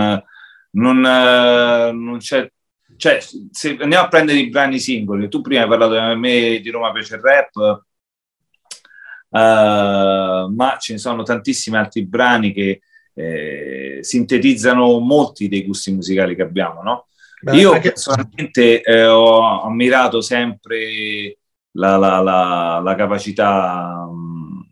non, 0.71 0.99
non 0.99 2.17
c'è, 2.19 2.49
cioè, 2.97 3.19
se 3.51 3.77
andiamo 3.79 4.05
a 4.05 4.09
prendere 4.09 4.39
i 4.39 4.49
brani 4.49 4.79
singoli, 4.79 5.29
tu 5.29 5.41
prima 5.41 5.61
hai 5.63 5.67
parlato 5.69 5.93
di 6.13 6.19
me 6.19 6.59
di 6.59 6.69
Roma 6.69 6.91
Piace 6.91 7.15
il 7.15 7.21
Rap, 7.21 7.83
eh, 9.31 10.47
ma 10.55 10.77
ce 10.79 10.93
ne 10.93 10.99
sono 10.99 11.23
tantissimi 11.23 11.77
altri 11.77 12.05
brani 12.05 12.51
che 12.53 12.81
eh, 13.13 13.99
sintetizzano 14.01 14.99
molti 14.99 15.47
dei 15.47 15.65
gusti 15.65 15.91
musicali 15.91 16.35
che 16.35 16.41
abbiamo, 16.41 16.81
no? 16.81 17.07
Beh, 17.41 17.55
Io 17.57 17.71
anche- 17.73 17.89
personalmente 17.89 18.81
eh, 18.81 19.05
ho 19.05 19.63
ammirato 19.63 20.21
sempre 20.21 21.37
la, 21.79 21.95
la- 21.97 22.19
la- 22.19 22.81
la 22.83 22.95
capacità, 22.95 24.05
mh, 24.05 24.71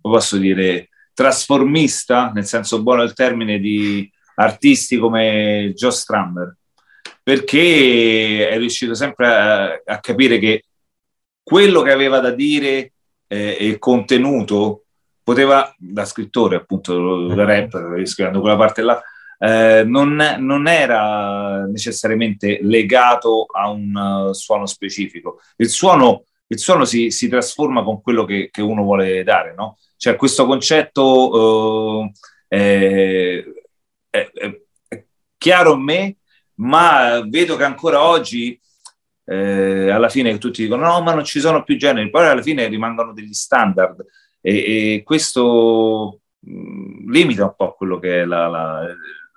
come 0.00 0.14
posso 0.14 0.36
dire, 0.38 0.88
trasformista, 1.12 2.30
nel 2.34 2.46
senso 2.46 2.82
buono 2.82 3.02
del 3.02 3.12
termine, 3.12 3.58
di 3.58 4.10
artisti 4.36 4.96
come 4.98 5.72
Joe 5.74 5.90
Strummer, 5.90 6.56
perché 7.22 8.48
è 8.48 8.58
riuscito 8.58 8.94
sempre 8.94 9.26
a, 9.26 9.82
a 9.84 10.00
capire 10.00 10.38
che 10.38 10.64
quello 11.42 11.82
che 11.82 11.92
aveva 11.92 12.20
da 12.20 12.30
dire 12.30 12.92
eh, 13.28 13.56
e 13.58 13.66
il 13.66 13.78
contenuto 13.78 14.84
poteva, 15.22 15.74
da 15.78 16.04
scrittore 16.04 16.56
appunto, 16.56 17.26
da 17.34 17.44
rapper, 17.44 18.06
scrivendo 18.06 18.40
quella 18.40 18.56
parte 18.56 18.82
là, 18.82 19.00
eh, 19.38 19.84
non, 19.86 20.36
non 20.38 20.66
era 20.68 21.64
necessariamente 21.66 22.58
legato 22.62 23.46
a 23.52 23.68
un 23.70 23.94
uh, 24.28 24.32
suono 24.32 24.66
specifico. 24.66 25.40
Il 25.56 25.68
suono, 25.68 26.24
il 26.48 26.58
suono 26.58 26.84
si, 26.84 27.10
si 27.10 27.28
trasforma 27.28 27.82
con 27.82 28.00
quello 28.00 28.24
che, 28.24 28.48
che 28.50 28.62
uno 28.62 28.82
vuole 28.82 29.22
dare, 29.24 29.54
no? 29.54 29.78
Cioè 29.96 30.16
questo 30.16 30.46
concetto 30.46 32.10
eh, 32.48 33.44
è, 34.10 34.30
è- 34.32 34.60
è 34.88 35.04
chiaro 35.38 35.72
a 35.72 35.78
me, 35.78 36.16
ma 36.56 37.20
vedo 37.26 37.56
che 37.56 37.64
ancora 37.64 38.02
oggi 38.02 38.58
eh, 39.24 39.90
alla 39.90 40.08
fine 40.08 40.38
tutti 40.38 40.62
dicono 40.62 40.86
no, 40.86 41.02
ma 41.02 41.12
non 41.14 41.24
ci 41.24 41.40
sono 41.40 41.62
più 41.64 41.76
generi, 41.76 42.10
poi 42.10 42.26
alla 42.26 42.42
fine 42.42 42.66
rimangono 42.68 43.12
degli 43.12 43.32
standard 43.32 44.04
e, 44.40 44.94
e 44.94 45.02
questo 45.02 46.20
mh, 46.40 47.10
limita 47.10 47.44
un 47.44 47.54
po' 47.56 47.74
quello 47.74 47.98
che 47.98 48.22
è 48.22 48.24
la, 48.24 48.46
la- 48.48 48.86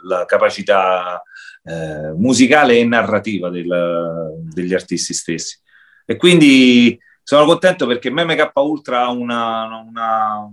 la 0.03 0.25
capacità 0.25 1.21
eh, 1.63 2.13
musicale 2.15 2.77
e 2.77 2.85
narrativa 2.85 3.49
del- 3.49 4.33
degli 4.53 4.73
artisti 4.73 5.13
stessi. 5.13 5.57
E 6.05 6.15
quindi 6.15 6.97
sono 7.21 7.45
contento 7.45 7.85
perché 7.85 8.09
MMK 8.09 8.51
Ultra 8.55 9.03
ha, 9.03 9.09
una- 9.11 9.65
una- 9.85 10.49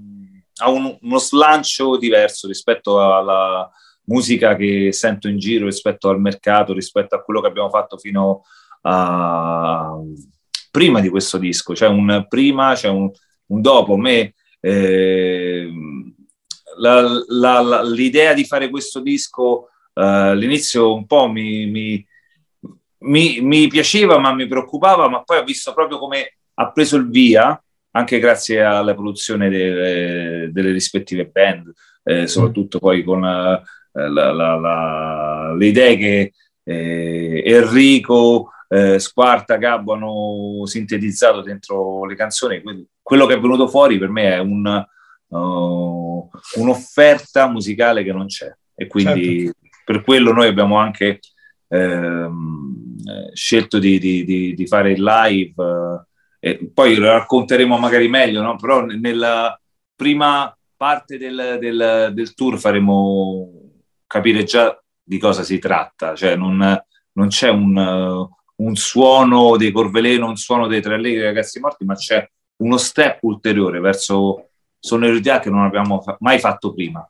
ha 0.58 0.68
un- 0.70 0.98
uno 1.00 1.18
slancio 1.18 1.96
diverso 1.96 2.46
rispetto 2.48 3.00
alla 3.00 3.70
musica 4.04 4.56
che 4.56 4.92
sento 4.92 5.28
in 5.28 5.38
giro, 5.38 5.66
rispetto 5.66 6.08
al 6.08 6.20
mercato, 6.20 6.72
rispetto 6.72 7.14
a 7.14 7.22
quello 7.22 7.40
che 7.40 7.46
abbiamo 7.48 7.70
fatto 7.70 7.96
fino 7.98 8.42
a 8.82 9.96
prima 10.70 11.00
di 11.00 11.08
questo 11.08 11.38
disco. 11.38 11.72
C'è 11.72 11.86
un 11.88 12.26
prima, 12.28 12.74
c'è 12.74 12.88
un, 12.88 13.10
un 13.46 13.60
dopo. 13.60 13.96
Me 13.96 14.34
eh, 14.60 15.70
la- 16.78 17.22
la- 17.28 17.60
la- 17.60 17.82
l'idea 17.82 18.32
di 18.32 18.44
fare 18.44 18.70
questo 18.70 19.00
disco 19.00 19.68
eh, 19.94 20.02
all'inizio 20.02 20.94
un 20.94 21.06
po' 21.06 21.28
mi, 21.28 21.66
mi- 21.66 22.06
mi- 22.98 23.40
mi 23.40 23.66
piaceva, 23.68 24.18
ma 24.18 24.32
mi 24.34 24.46
preoccupava, 24.46 25.08
ma 25.08 25.22
poi 25.22 25.38
ho 25.38 25.44
visto 25.44 25.72
proprio 25.72 25.98
come 25.98 26.36
ha 26.54 26.70
preso 26.72 26.96
il 26.96 27.08
via, 27.08 27.60
anche 27.92 28.18
grazie 28.18 28.62
alla 28.62 28.94
produzione 28.94 29.48
delle, 29.48 30.50
delle 30.52 30.72
rispettive 30.72 31.26
band, 31.26 31.72
eh, 32.04 32.26
soprattutto 32.26 32.78
poi 32.78 33.02
con 33.02 33.24
eh, 33.24 33.62
le 35.56 35.66
idee 35.66 35.96
che 35.96 36.32
eh, 36.64 37.42
Enrico, 37.46 38.50
eh, 38.68 38.98
Squarta, 38.98 39.56
Gabbo 39.56 39.92
hanno 39.94 40.66
sintetizzato 40.66 41.40
dentro 41.40 42.04
le 42.04 42.16
canzoni. 42.16 42.62
Quello 43.00 43.26
che 43.26 43.34
è 43.34 43.40
venuto 43.40 43.68
fuori 43.68 43.98
per 43.98 44.10
me 44.10 44.34
è 44.34 44.38
un, 44.38 44.84
uh, 45.28 45.36
un'offerta 46.56 47.48
musicale 47.48 48.02
che 48.02 48.12
non 48.12 48.26
c'è. 48.26 48.52
E 48.74 48.86
quindi 48.86 49.50
per 49.84 50.02
quello 50.02 50.32
noi 50.32 50.46
abbiamo 50.48 50.76
anche 50.78 51.20
ehm, 51.68 52.96
eh, 53.06 53.30
scelto 53.34 53.78
di, 53.78 53.98
di- 53.98 54.24
di- 54.24 54.54
di 54.54 54.66
fare 54.66 54.92
il 54.92 55.02
live 55.02 55.54
eh, 56.40 56.50
e 56.50 56.70
poi 56.72 56.96
lo 56.96 57.10
racconteremo 57.10 57.78
magari 57.78 58.08
meglio, 58.08 58.42
no? 58.42 58.56
però 58.56 58.84
nella 58.84 59.58
prima 59.94 60.54
parte 60.76 61.16
del, 61.18 61.56
del- 61.60 62.10
del 62.12 62.34
tour 62.34 62.58
faremo 62.58 63.50
capire 64.06 64.44
già 64.44 64.78
di 65.02 65.18
cosa 65.18 65.42
si 65.42 65.58
tratta, 65.58 66.14
cioè 66.14 66.36
non, 66.36 66.56
non 67.12 67.28
c'è 67.28 67.48
un, 67.48 68.28
un 68.56 68.74
suono 68.76 69.56
dei 69.56 69.70
Corveleno, 69.72 70.28
un 70.28 70.36
suono 70.36 70.66
dei 70.66 70.82
Tre 70.82 70.94
Allegri 70.94 71.22
Ragazzi 71.22 71.60
Morti, 71.60 71.84
ma 71.84 71.94
c'è 71.94 72.28
uno 72.56 72.76
step 72.76 73.18
ulteriore 73.22 73.80
verso 73.80 74.45
sonorità 74.86 75.40
che 75.40 75.50
non 75.50 75.64
abbiamo 75.64 76.00
fa- 76.00 76.16
mai 76.20 76.38
fatto 76.38 76.72
prima. 76.72 77.06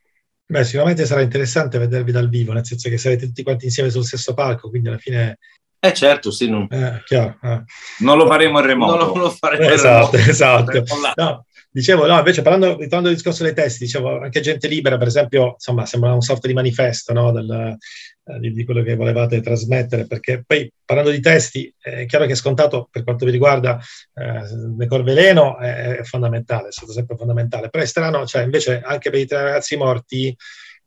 Beh, 0.48 0.64
sicuramente 0.64 1.04
sarà 1.06 1.20
interessante 1.20 1.78
vedervi 1.78 2.12
dal 2.12 2.28
vivo, 2.28 2.52
nel 2.52 2.64
senso 2.64 2.88
che 2.88 2.98
sarete 2.98 3.26
tutti 3.26 3.42
quanti 3.42 3.66
insieme 3.66 3.90
sul 3.90 4.04
stesso 4.04 4.32
palco, 4.32 4.68
quindi 4.70 4.88
alla 4.88 4.98
fine... 4.98 5.38
Eh 5.78 5.92
certo, 5.92 6.30
sì, 6.30 6.48
non, 6.48 6.66
Eh, 6.70 7.02
chiaro. 7.04 7.36
eh. 7.42 7.62
Non 7.98 8.16
lo 8.16 8.26
faremo 8.26 8.58
in 8.60 8.66
remoto. 8.66 9.06
non 9.12 9.18
lo 9.20 9.30
faremo. 9.30 9.68
Esatto, 9.68 10.12
remoto. 10.16 10.30
esatto. 10.30 10.82
No, 11.16 11.44
dicevo, 11.76 12.06
no, 12.06 12.16
invece 12.16 12.40
parlando, 12.40 12.78
ritornando 12.78 13.08
al 13.10 13.14
discorso 13.14 13.42
dei 13.42 13.52
testi, 13.52 13.84
dicevo, 13.84 14.20
anche 14.20 14.40
Gente 14.40 14.66
Libera, 14.66 14.96
per 14.96 15.08
esempio, 15.08 15.52
insomma, 15.52 15.84
sembra 15.84 16.14
un 16.14 16.22
sorta 16.22 16.46
di 16.46 16.54
manifesto, 16.54 17.12
no, 17.12 17.32
del, 17.32 17.76
eh, 18.24 18.38
di, 18.38 18.52
di 18.52 18.64
quello 18.64 18.82
che 18.82 18.96
volevate 18.96 19.42
trasmettere, 19.42 20.06
perché 20.06 20.42
poi, 20.46 20.72
parlando 20.86 21.10
di 21.10 21.20
testi, 21.20 21.70
è 21.78 22.06
chiaro 22.06 22.24
che 22.24 22.32
è 22.32 22.36
scontato, 22.36 22.88
per 22.90 23.04
quanto 23.04 23.26
vi 23.26 23.30
riguarda, 23.30 23.78
eh, 24.14 24.40
De 24.74 24.86
Corveleno 24.86 25.58
è, 25.58 25.98
è 25.98 26.02
fondamentale, 26.04 26.68
è 26.68 26.72
stato 26.72 26.92
sempre 26.92 27.14
fondamentale, 27.14 27.68
però 27.68 27.82
è 27.82 27.86
strano, 27.86 28.24
cioè, 28.24 28.44
invece, 28.44 28.80
anche 28.82 29.10
per 29.10 29.20
i 29.20 29.26
tre 29.26 29.42
ragazzi 29.42 29.76
morti, 29.76 30.34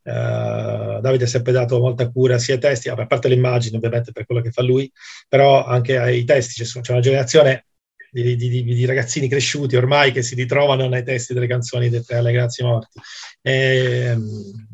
eh, 0.02 0.98
Davide 1.00 1.24
ha 1.24 1.28
sempre 1.28 1.52
dato 1.52 1.78
molta 1.78 2.10
cura 2.10 2.36
sia 2.38 2.54
ai 2.54 2.60
testi, 2.60 2.88
a 2.88 3.06
parte 3.06 3.28
le 3.28 3.34
immagini 3.36 3.76
ovviamente 3.76 4.10
per 4.10 4.26
quello 4.26 4.40
che 4.40 4.50
fa 4.50 4.62
lui, 4.62 4.90
però 5.28 5.64
anche 5.64 5.98
ai 5.98 6.24
testi, 6.24 6.64
c'è 6.64 6.92
una 6.92 7.00
generazione 7.00 7.66
di, 8.10 8.36
di- 8.36 8.64
di- 8.64 8.84
ragazzini 8.84 9.28
cresciuti 9.28 9.76
ormai 9.76 10.12
che 10.12 10.22
si 10.22 10.34
ritrovano 10.34 10.88
nei 10.88 11.04
testi 11.04 11.34
delle 11.34 11.46
canzoni 11.46 11.88
dei 11.88 12.02
Tre 12.04 12.22
Ragazzi 12.22 12.62
Morti. 12.62 12.98
E, 13.42 14.16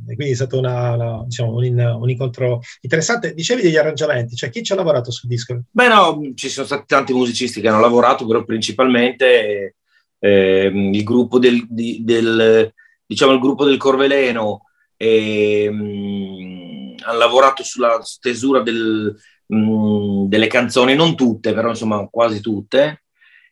e 0.09 0.15
quindi 0.15 0.31
è 0.33 0.35
stato 0.35 0.59
una- 0.59 0.93
una- 0.93 1.23
diciamo, 1.25 1.55
un, 1.55 1.79
un 2.01 2.11
incontro 2.11 2.61
interessante. 2.81 3.35
Dicevi 3.35 3.63
degli 3.63 3.77
arrangiamenti, 3.77 4.35
cioè 4.37 4.51
chi 4.51 4.63
ci 4.63 4.73
ha 4.73 4.77
lavorato 4.77 5.11
sul 5.11 5.29
disco? 5.29 5.63
Beh, 5.71 5.89
no, 5.89 6.21
ci 6.35 6.49
sono 6.49 6.67
stati 6.67 6.85
tanti 6.87 7.13
musicisti 7.13 7.61
che 7.61 7.69
hanno 7.69 7.81
lavorato, 7.81 8.27
però 8.27 8.45
principalmente 8.45 9.77
ehm, 10.19 10.93
il 10.95 11.03
gruppo 11.05 11.39
del, 11.39 11.67
di- 11.69 12.01
del- 12.03 12.73
diciamo 13.07 13.33
il 13.33 13.41
gruppo 13.41 13.65
del 13.65 13.77
Corveleno 13.77 14.63
ehm, 14.97 16.95
hanno 17.05 17.19
lavorato 17.19 17.63
sulla 17.63 18.01
stesura 18.03 18.61
del, 18.63 19.15
mh, 19.47 20.27
delle 20.27 20.47
canzoni, 20.47 20.95
non 20.95 21.15
tutte, 21.15 21.53
però 21.53 21.69
insomma 21.71 22.07
quasi 22.11 22.41
tutte. 22.41 23.03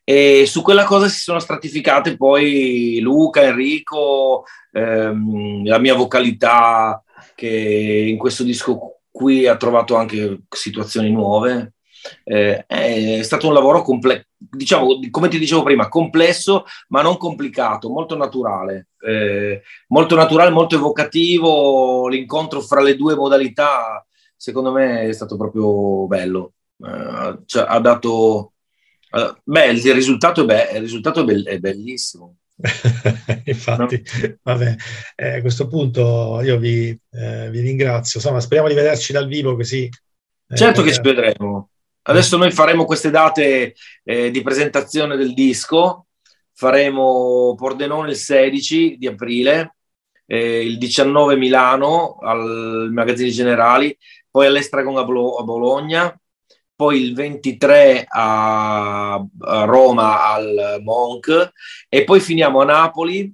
E 0.05 0.45
su 0.47 0.61
quella 0.61 0.85
cosa 0.85 1.09
si 1.09 1.19
sono 1.19 1.38
stratificate 1.38 2.17
poi 2.17 2.99
Luca, 3.01 3.43
Enrico, 3.43 4.45
ehm, 4.73 5.64
la 5.67 5.79
mia 5.79 5.95
vocalità 5.95 7.03
che 7.35 7.49
in 7.49 8.19
questo 8.19 8.43
disco 8.43 8.99
qui 9.11 9.47
ha 9.47 9.57
trovato 9.57 9.97
anche 9.97 10.43
situazioni 10.49 11.11
nuove. 11.11 11.75
Eh, 12.23 12.67
è 12.67 13.23
stato 13.23 13.47
un 13.47 13.55
lavoro 13.55 13.81
complesso, 13.81 14.25
diciamo, 14.37 14.99
come 15.11 15.29
ti 15.29 15.38
dicevo 15.38 15.62
prima, 15.62 15.88
complesso 15.88 16.64
ma 16.88 17.01
non 17.01 17.17
complicato, 17.17 17.88
molto 17.88 18.14
naturale, 18.14 18.88
eh, 19.07 19.62
molto 19.88 20.14
naturale, 20.14 20.51
molto 20.51 20.75
evocativo. 20.75 22.09
L'incontro 22.09 22.61
fra 22.61 22.83
le 22.83 22.97
due 22.97 23.14
modalità, 23.14 24.05
secondo 24.37 24.71
me, 24.73 25.09
è 25.09 25.12
stato 25.12 25.37
proprio 25.37 26.07
bello. 26.07 26.53
Eh, 26.85 27.38
cioè, 27.47 27.64
ha 27.69 27.79
dato, 27.79 28.54
eh, 29.14 29.35
beh, 29.42 29.66
il 29.66 29.94
risultato 29.94 30.42
è, 30.42 30.44
be- 30.44 30.70
il 30.74 30.81
risultato 30.81 31.20
è, 31.20 31.24
bell- 31.24 31.46
è 31.46 31.59
bellissimo. 31.59 32.37
Infatti, 33.44 34.03
vabbè, 34.42 34.77
eh, 35.16 35.37
a 35.37 35.40
questo 35.40 35.66
punto 35.66 36.40
io 36.42 36.59
vi, 36.59 36.96
eh, 37.12 37.50
vi 37.50 37.61
ringrazio. 37.61 38.20
Insomma, 38.20 38.40
speriamo 38.40 38.68
di 38.68 38.74
vederci 38.74 39.12
dal 39.12 39.27
vivo 39.27 39.57
così. 39.57 39.88
eh, 40.48 40.57
Certo 40.57 40.83
che 40.83 40.92
ci 40.92 41.00
vedremo. 41.00 41.70
Adesso 42.07 42.37
noi 42.37 42.50
faremo 42.50 42.85
queste 42.85 43.11
date 43.11 43.74
eh, 44.03 44.31
di 44.31 44.42
presentazione 44.42 45.16
del 45.16 45.33
disco. 45.33 46.07
Faremo 46.53 47.55
Pordenone 47.57 48.11
il 48.11 48.16
16 48.16 48.96
di 48.98 49.07
aprile, 49.09 49.77
eh, 50.27 50.64
il 50.64 50.79
19 50.79 51.37
Milano 51.37 52.18
al 52.20 52.90
Magazzini 52.92 53.31
Generali, 53.31 53.96
poi 54.31 54.46
all'Estragon 54.46 54.96
a, 54.98 55.05
Bolo- 55.05 55.37
a 55.37 55.42
Bologna, 55.42 56.16
poi 56.76 57.00
il 57.02 57.14
23 57.14 58.06
a, 58.08 59.14
a 59.14 59.64
Roma 59.64 60.32
al 60.32 60.80
Monk 60.82 61.52
e 61.88 62.04
poi 62.04 62.20
finiamo 62.20 62.60
a 62.60 62.64
Napoli 62.64 63.32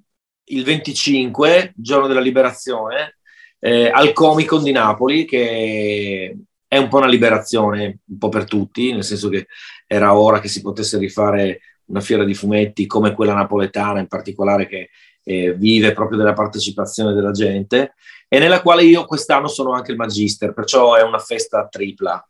il 0.51 0.65
25, 0.65 1.73
giorno 1.77 2.07
della 2.07 2.21
liberazione, 2.21 3.19
eh, 3.59 3.89
al 3.89 4.13
Comic 4.13 4.49
Con 4.49 4.63
di 4.63 4.73
Napoli, 4.73 5.25
che 5.25 6.37
è 6.67 6.77
un 6.77 6.89
po' 6.89 6.99
una 6.99 7.07
liberazione, 7.07 8.01
un 8.05 8.19
po' 8.19 8.29
per 8.29 8.45
tutti, 8.45 8.93
nel 8.93 9.05
senso 9.05 9.29
che 9.29 9.47
era 9.87 10.17
ora 10.17 10.41
che 10.41 10.49
si 10.49 10.61
potesse 10.61 10.99
rifare 10.99 11.61
una 11.87 12.01
fiera 12.01 12.25
di 12.25 12.35
fumetti 12.35 12.87
come 12.87 13.15
quella 13.15 13.35
napoletana 13.35 14.01
in 14.01 14.07
particolare 14.07 14.67
che 14.67 14.91
eh, 15.23 15.55
vive 15.55 15.93
proprio 15.93 16.19
della 16.19 16.33
partecipazione 16.33 17.13
della 17.13 17.33
gente 17.33 17.95
e 18.29 18.39
nella 18.39 18.63
quale 18.63 18.85
io 18.85 19.05
quest'anno 19.05 19.49
sono 19.49 19.73
anche 19.73 19.91
il 19.91 19.97
magister, 19.97 20.53
perciò 20.53 20.95
è 20.95 21.03
una 21.03 21.19
festa 21.19 21.67
tripla, 21.69 22.25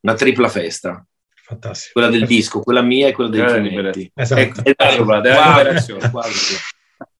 una 0.00 0.14
tripla 0.14 0.48
festa. 0.48 1.04
Fantastico. 1.50 1.92
Quella 1.94 2.08
del 2.10 2.26
disco, 2.26 2.60
quella 2.60 2.82
mia 2.82 3.08
e 3.08 3.12
quella 3.12 3.30
dei 3.30 3.48
fumetti. 3.48 4.12
Esatto. 4.14 4.40
Ecco, 4.40 4.62
esatto. 4.64 5.04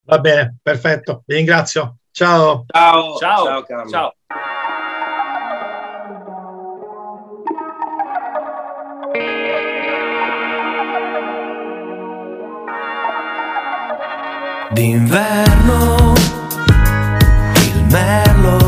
Va 0.04 0.18
bene, 0.18 0.56
perfetto. 0.62 1.22
Vi 1.26 1.34
ringrazio. 1.34 1.96
Ciao. 2.12 2.64
Ciao, 2.66 3.16
Ciao, 3.16 3.44
ciao 3.44 3.62
Carlo. 3.62 3.90
ciao. 3.90 4.14
D'inverno 14.72 16.12
il 17.74 17.84
merlo 17.90 18.59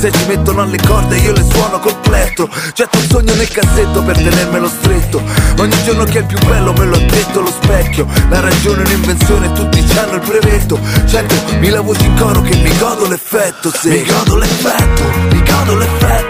Se 0.00 0.10
ci 0.10 0.24
mettono 0.28 0.62
alle 0.62 0.78
corde 0.78 1.18
io 1.18 1.32
le 1.32 1.44
suono 1.44 1.78
col 1.78 1.94
plettro 2.00 2.48
Getto 2.72 2.96
un 2.96 3.06
sogno 3.06 3.34
nel 3.34 3.48
cassetto 3.48 4.02
per 4.02 4.16
tenermelo 4.16 4.66
stretto. 4.66 5.22
Ogni 5.58 5.76
giorno 5.84 6.04
che 6.04 6.18
è 6.18 6.20
il 6.22 6.26
più 6.26 6.38
bello 6.38 6.72
me 6.72 6.86
lo 6.86 6.96
ha 6.96 7.00
detto 7.00 7.40
lo 7.42 7.50
specchio. 7.50 8.06
La 8.30 8.40
ragione 8.40 8.82
è 8.82 8.86
un'invenzione 8.86 9.52
tutti 9.52 9.84
hanno 9.98 10.14
il 10.14 10.20
brevetto. 10.20 10.80
Certo 11.06 11.34
mila 11.58 11.82
voci 11.82 12.06
in 12.06 12.16
coro 12.16 12.40
che 12.40 12.56
mi 12.56 12.74
godo 12.78 13.08
l'effetto 13.08 13.70
se 13.70 13.90
Mi 13.90 14.02
godo 14.04 14.36
l'effetto, 14.36 15.02
mi 15.34 15.42
godo 15.42 15.76
l'effetto 15.76 16.29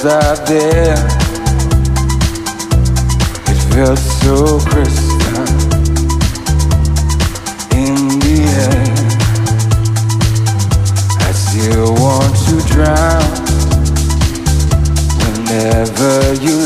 Was 0.00 0.06
I 0.06 0.44
there? 0.44 0.94
It 3.50 3.60
felt 3.74 3.98
so 3.98 4.60
crystal 4.60 5.42
in 7.76 7.94
the 8.22 8.36
air. 8.62 8.86
I 11.18 11.32
still 11.32 11.94
want 11.94 12.32
to 12.46 12.56
drown 12.72 13.30
whenever 15.18 16.12
you 16.44 16.57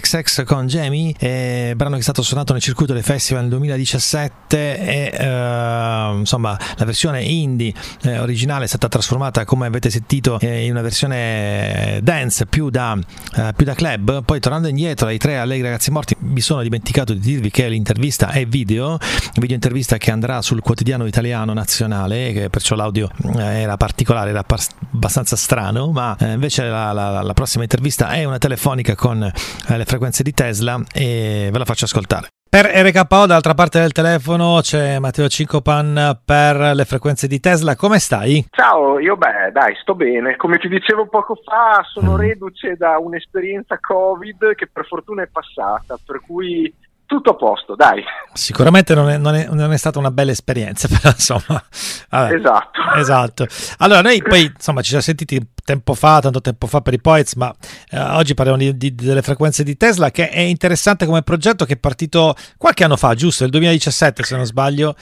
XX 0.00 0.44
con 0.44 0.66
Jamie, 0.66 1.14
eh, 1.18 1.72
brano 1.76 1.94
che 1.94 2.00
è 2.00 2.02
stato 2.02 2.22
suonato 2.22 2.52
nel 2.52 2.62
circuito 2.62 2.92
dei 2.92 3.02
festival 3.02 3.42
nel 3.42 3.50
2017 3.52 4.78
e 4.78 5.10
eh, 5.12 6.14
insomma 6.18 6.58
la 6.76 6.84
versione 6.84 7.22
indie 7.22 7.72
eh, 8.02 8.18
originale 8.18 8.64
è 8.64 8.68
stata 8.68 8.88
trasformata 8.88 9.44
come 9.44 9.66
avete 9.66 9.90
sentito 9.90 10.38
eh, 10.40 10.64
in 10.64 10.72
una 10.72 10.82
versione 10.82 12.00
dance 12.02 12.46
più 12.46 12.70
da, 12.70 12.98
eh, 13.36 13.52
più 13.54 13.64
da 13.64 13.74
club. 13.74 14.22
Poi 14.24 14.40
tornando 14.40 14.68
indietro 14.68 15.06
ai 15.06 15.18
tre 15.18 15.38
allegri 15.38 15.64
ragazzi 15.64 15.90
morti 15.90 16.16
mi 16.38 16.44
sono 16.44 16.62
dimenticato 16.62 17.14
di 17.14 17.18
dirvi 17.18 17.50
che 17.50 17.68
l'intervista 17.68 18.30
è 18.30 18.46
video, 18.46 18.96
video 19.34 19.56
intervista 19.56 19.96
che 19.96 20.12
andrà 20.12 20.40
sul 20.40 20.60
quotidiano 20.60 21.04
italiano 21.04 21.52
nazionale, 21.52 22.48
perciò 22.48 22.76
l'audio 22.76 23.10
eh, 23.36 23.42
era 23.42 23.76
particolare, 23.76 24.30
era 24.30 24.44
abbastanza 24.92 25.34
strano, 25.34 25.90
ma 25.90 26.16
eh, 26.16 26.34
invece 26.34 26.62
la, 26.66 26.92
la- 26.92 27.22
la 27.22 27.34
prossima 27.34 27.64
intervista 27.64 28.10
è 28.10 28.22
una 28.22 28.38
telefonica 28.38 28.94
con 28.94 29.20
eh, 29.20 29.76
le 29.76 29.84
frequenze 29.84 30.22
di 30.22 30.32
Tesla 30.32 30.80
e 30.92 31.48
ve 31.50 31.58
la 31.58 31.64
faccio 31.64 31.86
ascoltare. 31.86 32.28
Per 32.50 32.64
RKO 32.64 33.26
dall'altra 33.26 33.52
parte 33.52 33.78
del 33.78 33.92
telefono 33.92 34.60
c'è 34.62 34.98
Matteo 34.98 35.28
Cincopan 35.28 36.20
per 36.24 36.56
le 36.74 36.86
frequenze 36.86 37.26
di 37.26 37.40
Tesla, 37.40 37.76
come 37.76 37.98
stai? 37.98 38.46
Ciao, 38.48 38.98
io 38.98 39.18
beh, 39.18 39.52
dai, 39.52 39.76
sto 39.82 39.94
bene. 39.94 40.34
Come 40.36 40.56
ti 40.56 40.66
dicevo 40.66 41.08
poco 41.08 41.34
fa, 41.44 41.82
sono 41.92 42.16
reduce 42.16 42.74
da 42.76 42.96
un'esperienza 42.98 43.78
Covid 43.78 44.54
che 44.54 44.66
per 44.66 44.86
fortuna 44.86 45.24
è 45.24 45.28
passata, 45.30 45.98
per 46.02 46.22
cui 46.26 46.74
tutto 47.08 47.30
a 47.30 47.34
posto, 47.36 47.74
dai. 47.74 48.04
Sicuramente 48.34 48.94
non 48.94 49.08
è, 49.08 49.16
non 49.16 49.34
è- 49.34 49.48
non 49.50 49.72
è 49.72 49.76
stata 49.78 49.98
una 49.98 50.10
bella 50.10 50.30
esperienza, 50.30 50.86
però 50.92 51.08
insomma. 51.08 51.62
vabbè. 52.10 52.34
Esatto. 52.34 52.80
Esatto. 52.96 53.46
Allora, 53.78 54.02
noi 54.02 54.22
poi 54.22 54.42
insomma 54.44 54.82
ci 54.82 54.88
siamo 54.90 55.02
sentiti 55.02 55.40
tempo 55.64 55.94
fa, 55.94 56.20
tanto 56.20 56.42
tempo 56.42 56.66
fa 56.66 56.82
per 56.82 56.92
i 56.92 57.00
Poets, 57.00 57.34
ma 57.34 57.50
eh, 57.90 57.98
oggi 57.98 58.34
parliamo 58.34 58.58
di- 58.58 58.76
di- 58.76 58.94
delle 58.94 59.22
frequenze 59.22 59.64
di 59.64 59.76
Tesla, 59.78 60.10
che 60.10 60.28
è 60.28 60.40
interessante 60.40 61.06
come 61.06 61.22
progetto 61.22 61.64
che 61.64 61.74
è 61.74 61.78
partito 61.78 62.34
qualche 62.58 62.84
anno 62.84 62.96
fa, 62.96 63.14
giusto? 63.14 63.44
Il 63.44 63.50
2017, 63.50 64.22
se 64.22 64.36
non 64.36 64.44
sbaglio. 64.44 64.94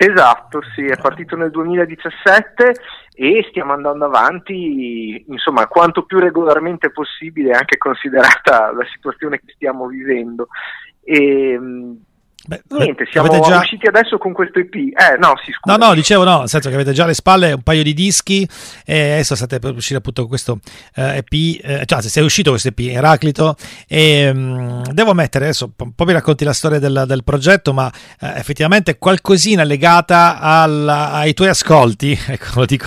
Esatto, 0.00 0.60
sì, 0.74 0.84
è 0.84 0.96
partito 0.96 1.34
nel 1.34 1.50
2017 1.50 2.72
e 3.14 3.44
stiamo 3.50 3.72
andando 3.72 4.04
avanti, 4.04 5.24
insomma, 5.28 5.66
quanto 5.66 6.04
più 6.04 6.20
regolarmente 6.20 6.90
possibile, 6.92 7.50
anche 7.50 7.78
considerata 7.78 8.70
la 8.72 8.84
situazione 8.94 9.38
che 9.44 9.52
stiamo 9.56 9.86
vivendo. 9.86 10.46
E, 11.10 11.58
mh, 12.46 12.76
niente, 12.76 13.06
siamo 13.10 13.28
già- 13.40 13.58
usciti 13.58 13.86
adesso 13.86 14.16
con 14.18 14.32
questo 14.32 14.58
EP. 14.58 14.74
Eh, 14.74 15.16
no, 15.18 15.34
si 15.44 15.52
scusa. 15.52 15.76
No, 15.76 15.86
no, 15.86 15.94
dicevo 15.94 16.24
no, 16.24 16.38
nel 16.40 16.48
senso 16.48 16.68
che 16.68 16.74
avete 16.74 16.92
già 16.92 17.04
alle 17.04 17.14
spalle 17.14 17.52
un 17.52 17.62
paio 17.62 17.82
di 17.82 17.92
dischi 17.94 18.48
e 18.84 19.12
adesso 19.12 19.34
state 19.34 19.58
per 19.58 19.74
uscire 19.74 19.98
appunto 19.98 20.20
con 20.22 20.30
questo 20.30 20.60
eh, 20.94 21.16
EP, 21.18 21.32
eh, 21.32 21.82
cioè 21.84 22.00
se 22.02 22.20
è 22.20 22.22
uscito 22.22 22.50
questo 22.50 22.68
EP, 22.68 22.78
Eraclito, 22.80 23.56
e 23.86 24.30
mm, 24.32 24.82
devo 24.92 25.14
mettere 25.14 25.44
adesso, 25.46 25.72
un 25.76 25.92
po' 25.94 26.04
mi 26.04 26.12
racconti 26.12 26.44
la 26.44 26.52
storia 26.52 26.78
del, 26.78 27.04
del 27.06 27.24
progetto, 27.24 27.72
ma 27.72 27.90
eh, 28.20 28.32
effettivamente 28.36 28.98
qualcosina 28.98 29.62
legata 29.64 30.38
alla- 30.38 31.12
ai 31.12 31.34
tuoi 31.34 31.48
ascolti, 31.48 32.18
ecco 32.26 32.60
lo 32.60 32.64
dico, 32.66 32.86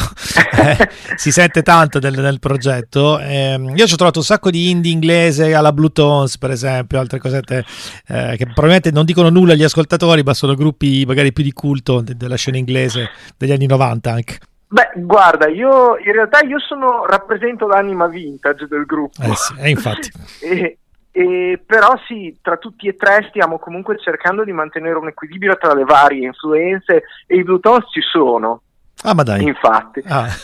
eh, 0.54 0.90
si 1.16 1.32
sente 1.32 1.62
tanto 1.62 2.00
del, 2.00 2.16
del 2.16 2.40
progetto. 2.40 3.20
Ehm, 3.20 3.76
io 3.76 3.86
ci 3.88 3.94
ho 3.94 3.98
trovato 3.98 4.20
un 4.20 4.26
sacco 4.26 4.50
di 4.50 4.70
indie 4.70 4.92
inglese 4.92 5.54
alla 5.54 5.72
Blue 5.74 5.92
Tones, 5.92 6.38
per 6.38 6.52
esempio, 6.52 7.00
altre 7.00 7.20
cosette 7.20 7.66
eh, 8.08 8.36
che 8.38 8.46
probabilmente 8.46 8.92
non 8.92 9.06
dicono 9.06 9.30
nulla 9.30 9.41
agli 9.50 9.64
ascoltatori, 9.64 10.22
ma 10.24 10.34
sono 10.34 10.54
gruppi 10.54 11.04
magari 11.06 11.34
più 11.34 11.44
di 11.44 11.54
culto 11.54 12.02
de- 12.02 12.16
della 12.16 12.36
scena 12.36 12.58
inglese 12.58 13.10
degli 13.38 13.52
anni 13.52 13.66
90 13.66 14.12
anche. 14.12 14.38
Beh, 14.68 14.92
guarda, 14.96 15.48
io 15.48 15.98
in 15.98 16.12
realtà 16.14 16.40
io 16.46 16.60
sono, 16.60 17.06
rappresento 17.06 17.68
l'anima 17.68 18.08
vintage 18.08 18.68
del 18.68 18.86
gruppo. 18.86 19.22
Eh 19.22 19.36
sì, 19.36 19.54
eh, 19.58 19.70
infatti. 19.70 20.10
e, 20.42 20.78
E, 21.14 21.62
però 21.66 21.94
sì, 22.08 22.38
tra 22.42 22.56
tutti 22.56 22.88
e 22.88 22.96
tre 22.96 23.28
stiamo 23.30 23.60
comunque 23.60 24.00
cercando 24.00 24.46
di 24.46 24.54
mantenere 24.54 24.98
un 24.98 25.10
equilibrio 25.10 25.58
tra 25.58 25.74
le 25.74 25.84
varie 25.84 26.26
influenze 26.26 27.04
e 27.28 27.36
i 27.36 27.44
Blue 27.44 27.60
Tones 27.60 27.90
ci 27.92 28.00
sono. 28.00 28.62
Ah, 29.04 29.14
ma 29.14 29.24
dai. 29.24 29.44
Infatti. 29.44 30.02
Ah. 30.08 30.30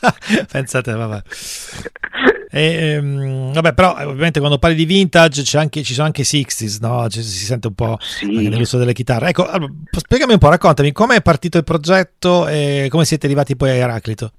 Pensate, 0.50 0.92
vabbè. 0.92 1.22
E, 2.50 2.94
ehm, 2.94 3.52
vabbè, 3.52 3.74
però 3.74 3.96
eh, 3.98 4.04
ovviamente 4.04 4.40
quando 4.40 4.58
parli 4.58 4.74
di 4.74 4.84
vintage 4.84 5.42
c'è 5.42 5.58
anche, 5.58 5.82
ci 5.82 5.94
sono 5.94 6.06
anche 6.06 6.22
i 6.22 6.24
60s, 6.24 6.80
no? 6.80 7.08
Ci- 7.08 7.22
si 7.22 7.44
sente 7.44 7.68
un 7.68 7.74
po' 7.74 7.96
anche 8.22 8.48
nell'uso 8.48 8.76
delle 8.76 8.92
chitarre. 8.92 9.28
Ecco, 9.28 9.46
allora, 9.46 9.72
spiegami 9.90 10.32
un 10.32 10.38
po', 10.38 10.48
raccontami 10.48 10.92
come 10.92 11.16
è 11.16 11.22
partito 11.22 11.58
il 11.58 11.64
progetto 11.64 12.48
e 12.48 12.88
come 12.90 13.04
siete 13.04 13.26
arrivati 13.26 13.56
poi 13.56 13.70
a 13.70 13.74
Eraclito. 13.74 14.32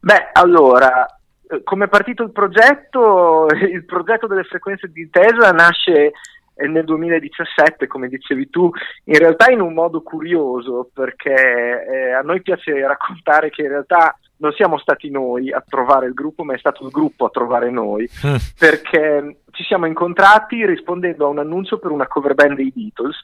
Beh, 0.00 0.30
allora, 0.32 1.06
eh, 1.48 1.62
come 1.62 1.84
è 1.84 1.88
partito 1.88 2.24
il 2.24 2.32
progetto? 2.32 3.46
Il 3.54 3.84
progetto 3.84 4.26
delle 4.26 4.44
frequenze 4.44 4.90
di 4.90 5.08
Tesla 5.10 5.52
nasce 5.52 6.12
eh, 6.54 6.66
nel 6.66 6.84
2017, 6.84 7.86
come 7.86 8.08
dicevi 8.08 8.50
tu, 8.50 8.70
in 9.04 9.18
realtà 9.18 9.50
in 9.50 9.60
un 9.60 9.72
modo 9.72 10.02
curioso, 10.02 10.90
perché 10.92 11.32
eh, 11.32 12.12
a 12.12 12.20
noi 12.22 12.42
piace 12.42 12.84
raccontare 12.86 13.50
che 13.50 13.62
in 13.62 13.68
realtà 13.68 14.16
non 14.42 14.52
siamo 14.52 14.76
stati 14.76 15.08
noi 15.08 15.52
a 15.52 15.62
trovare 15.66 16.06
il 16.06 16.14
gruppo, 16.14 16.42
ma 16.42 16.54
è 16.54 16.58
stato 16.58 16.84
il 16.84 16.90
gruppo 16.90 17.26
a 17.26 17.30
trovare 17.30 17.70
noi, 17.70 18.10
perché 18.58 19.42
ci 19.52 19.62
siamo 19.62 19.86
incontrati 19.86 20.66
rispondendo 20.66 21.26
a 21.26 21.28
un 21.28 21.38
annuncio 21.38 21.78
per 21.78 21.92
una 21.92 22.08
cover 22.08 22.34
band 22.34 22.56
dei 22.56 22.72
Beatles, 22.74 23.16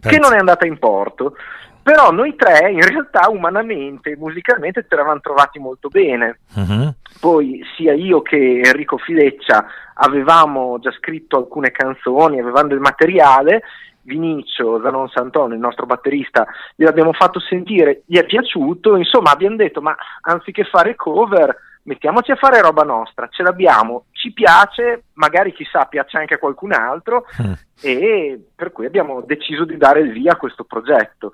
che 0.00 0.18
non 0.18 0.34
è 0.34 0.36
andata 0.36 0.66
in 0.66 0.78
porto. 0.78 1.34
Però 1.82 2.10
noi 2.12 2.34
tre, 2.36 2.70
in 2.70 2.82
realtà, 2.82 3.28
umanamente, 3.30 4.16
musicalmente, 4.16 4.82
ci 4.86 4.94
eravamo 4.94 5.20
trovati 5.20 5.58
molto 5.58 5.88
bene. 5.88 6.40
Poi 7.20 7.62
sia 7.76 7.94
io 7.94 8.20
che 8.20 8.60
Enrico 8.64 8.98
Fileccia 8.98 9.66
avevamo 9.94 10.78
già 10.78 10.90
scritto 10.92 11.38
alcune 11.38 11.70
canzoni, 11.70 12.38
avevamo 12.38 12.68
del 12.68 12.80
materiale. 12.80 13.62
Vinicio 14.04 14.80
Zanon 14.82 15.08
Santon, 15.08 15.52
il 15.52 15.58
nostro 15.58 15.86
batterista, 15.86 16.46
gliel'abbiamo 16.76 17.12
fatto 17.12 17.40
sentire, 17.40 18.02
gli 18.06 18.16
è 18.16 18.24
piaciuto, 18.24 18.96
insomma 18.96 19.30
abbiamo 19.30 19.56
detto 19.56 19.80
ma 19.80 19.94
anziché 20.22 20.64
fare 20.64 20.94
cover 20.94 21.56
mettiamoci 21.84 22.30
a 22.30 22.36
fare 22.36 22.60
roba 22.60 22.82
nostra, 22.82 23.28
ce 23.28 23.42
l'abbiamo, 23.42 24.06
ci 24.12 24.32
piace, 24.32 25.04
magari 25.14 25.52
chissà 25.52 25.84
piace 25.84 26.18
anche 26.18 26.34
a 26.34 26.38
qualcun 26.38 26.72
altro 26.72 27.26
e 27.80 28.42
per 28.54 28.72
cui 28.72 28.86
abbiamo 28.86 29.20
deciso 29.22 29.64
di 29.64 29.76
dare 29.76 30.00
il 30.00 30.12
via 30.12 30.32
a 30.32 30.36
questo 30.36 30.64
progetto. 30.64 31.32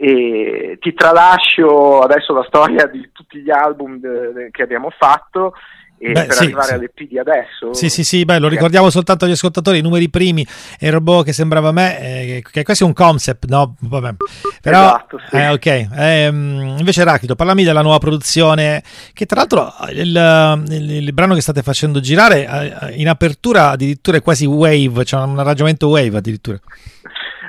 E 0.00 0.78
ti 0.80 0.94
tralascio 0.94 2.00
adesso 2.00 2.32
la 2.32 2.44
storia 2.44 2.86
di 2.86 3.10
tutti 3.12 3.40
gli 3.40 3.50
album 3.50 4.00
eh, 4.04 4.48
che 4.52 4.62
abbiamo 4.62 4.90
fatto 4.90 5.54
e 6.00 6.12
Beh, 6.12 6.24
per 6.26 6.32
sì, 6.32 6.42
arrivare 6.44 6.66
sì. 6.66 6.72
all'EP 6.74 7.02
di 7.08 7.18
adesso. 7.18 7.74
Sì, 7.74 7.88
sì, 7.88 8.04
sì, 8.04 8.24
beh, 8.24 8.38
lo 8.38 8.48
ricordiamo 8.48 8.88
soltanto 8.90 9.24
agli 9.24 9.32
ascoltatori, 9.32 9.78
i 9.78 9.82
numeri 9.82 10.08
primi 10.08 10.46
e 10.78 10.86
il 10.86 10.92
robot 10.92 11.24
che 11.24 11.32
sembrava 11.32 11.68
a 11.68 11.72
me, 11.72 12.00
eh, 12.00 12.44
che 12.50 12.62
questo 12.62 12.84
è 12.84 12.86
un 12.86 12.92
concept, 12.92 13.46
no? 13.46 13.74
Vabbè. 13.80 14.14
Però, 14.62 14.78
Esatto, 14.78 15.18
sì. 15.28 15.36
eh, 15.36 15.48
ok. 15.48 15.88
Ehm, 15.96 16.76
invece 16.78 17.00
Eraclito, 17.00 17.34
parlami 17.34 17.64
della 17.64 17.82
nuova 17.82 17.98
produzione, 17.98 18.82
che 19.12 19.26
tra 19.26 19.38
l'altro 19.40 19.72
il, 19.90 20.64
il- 20.68 20.90
il 21.08 21.12
brano 21.12 21.34
che 21.34 21.40
state 21.40 21.62
facendo 21.62 22.00
girare 22.00 22.46
eh, 22.46 22.94
in 22.94 23.08
apertura 23.08 23.70
addirittura 23.70 24.16
è 24.18 24.22
quasi 24.22 24.46
wave, 24.46 25.04
c'è 25.04 25.16
un 25.16 25.38
arrangiamento 25.38 25.88
wave 25.88 26.16
addirittura. 26.18 26.58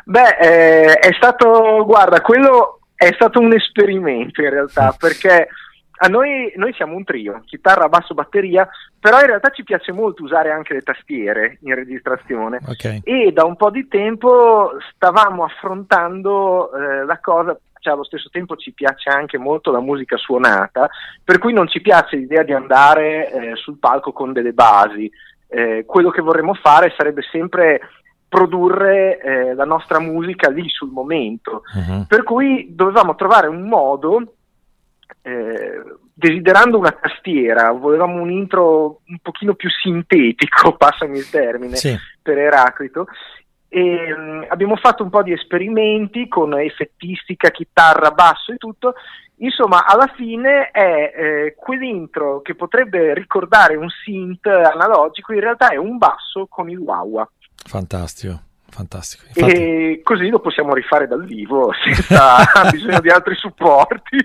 Beh, 0.06 0.38
eh, 0.42 0.94
è 0.94 1.14
stato, 1.16 1.84
guarda, 1.86 2.22
quello 2.22 2.80
è 2.96 3.12
stato 3.14 3.40
un 3.40 3.54
esperimento 3.54 4.42
in 4.42 4.50
realtà, 4.50 4.96
perché 4.98 5.30
a 5.34 5.46
noi, 6.08 6.54
noi 6.56 6.74
siamo 6.74 6.96
un 6.96 7.04
trio, 7.04 7.42
chitarra, 7.46 7.90
basso, 7.90 8.14
batteria, 8.14 8.68
però 9.00 9.20
in 9.20 9.28
realtà 9.28 9.50
ci 9.50 9.64
piace 9.64 9.92
molto 9.92 10.24
usare 10.24 10.52
anche 10.52 10.74
le 10.74 10.82
tastiere 10.82 11.58
in 11.64 11.76
registrazione. 11.76 12.60
Ok. 12.66 13.02
E 13.04 13.32
da 13.34 13.44
un 13.44 13.56
po' 13.56 13.70
di 13.70 13.88
tempo 13.88 14.72
stavamo 14.94 15.44
affrontando 15.44 16.72
eh, 16.72 17.06
la 17.06 17.20
cosa, 17.20 17.58
cioè 17.80 17.94
allo 17.94 18.04
stesso 18.04 18.30
tempo 18.30 18.56
ci 18.56 18.72
piace 18.72 19.10
anche 19.10 19.38
molto 19.38 19.72
la 19.72 19.82
musica 19.82 20.16
suonata, 20.16 20.90
per 21.24 21.38
cui 21.38 21.52
non 21.54 21.68
ci 21.68 21.82
piace 21.82 22.16
l'idea 22.16 22.44
di 22.44 22.54
andare 22.54 23.32
eh, 23.32 23.56
sul 23.56 23.78
palco 23.78 24.12
con 24.12 24.32
delle 24.32 24.54
basi. 24.54 25.12
Eh, 25.48 25.84
quello 25.86 26.12
che 26.12 26.22
vorremmo 26.22 26.54
fare 26.54 26.94
sarebbe 26.96 27.24
sempre 27.32 27.82
produrre 28.30 29.20
eh, 29.20 29.54
la 29.56 29.66
nostra 29.66 30.00
musica 30.00 30.50
lì 30.50 30.70
sul 30.70 30.92
momento. 30.92 31.64
Per 32.08 32.24
cui 32.24 32.68
dovevamo 32.70 33.16
trovare 33.16 33.48
un 33.48 33.68
modo, 33.68 34.36
eh, 35.22 35.84
desiderando 36.14 36.78
una 36.78 36.92
tastiera, 36.92 37.72
volevamo 37.72 38.22
un 38.22 38.32
intro 38.32 39.02
un 39.08 39.18
pochino 39.22 39.54
più 39.54 39.70
sintetico, 39.70 40.76
passami 40.78 41.18
il 41.18 41.30
termine, 41.30 41.76
Sì. 41.76 41.96
per 42.22 42.38
Eraclito. 42.38 43.08
E, 43.68 44.16
mm, 44.18 44.44
abbiamo 44.48 44.76
fatto 44.76 45.04
un 45.04 45.10
po' 45.10 45.22
di 45.22 45.32
esperimenti 45.32 46.28
con 46.28 46.58
effettistica, 46.60 47.52
chitarra, 47.52 48.12
basso 48.12 48.52
e 48.52 48.58
tutto. 48.58 48.96
Insomma, 49.42 49.86
alla 49.86 50.12
fine 50.16 50.70
è 50.72 51.14
eh, 51.16 51.56
quell'intro 51.56 52.42
che 52.42 52.56
potrebbe 52.56 53.14
ricordare 53.14 53.76
un 53.76 53.88
synth 53.90 54.48
analogico, 54.48 55.32
in 55.32 55.40
realtà 55.40 55.70
è 55.70 55.78
un 55.78 55.98
basso 55.98 56.48
con 56.48 56.70
il 56.70 56.78
wah 56.78 57.30
Fantastico, 57.66 58.42
fantastico. 58.70 59.24
Infatti, 59.28 59.54
e 59.54 60.02
così 60.04 60.30
lo 60.30 60.40
possiamo 60.40 60.74
rifare 60.74 61.08
dal 61.08 61.26
vivo 61.26 61.72
senza 61.84 62.44
bisogno 62.72 63.00
di 63.00 63.10
altri 63.10 63.36
supporti. 63.36 64.18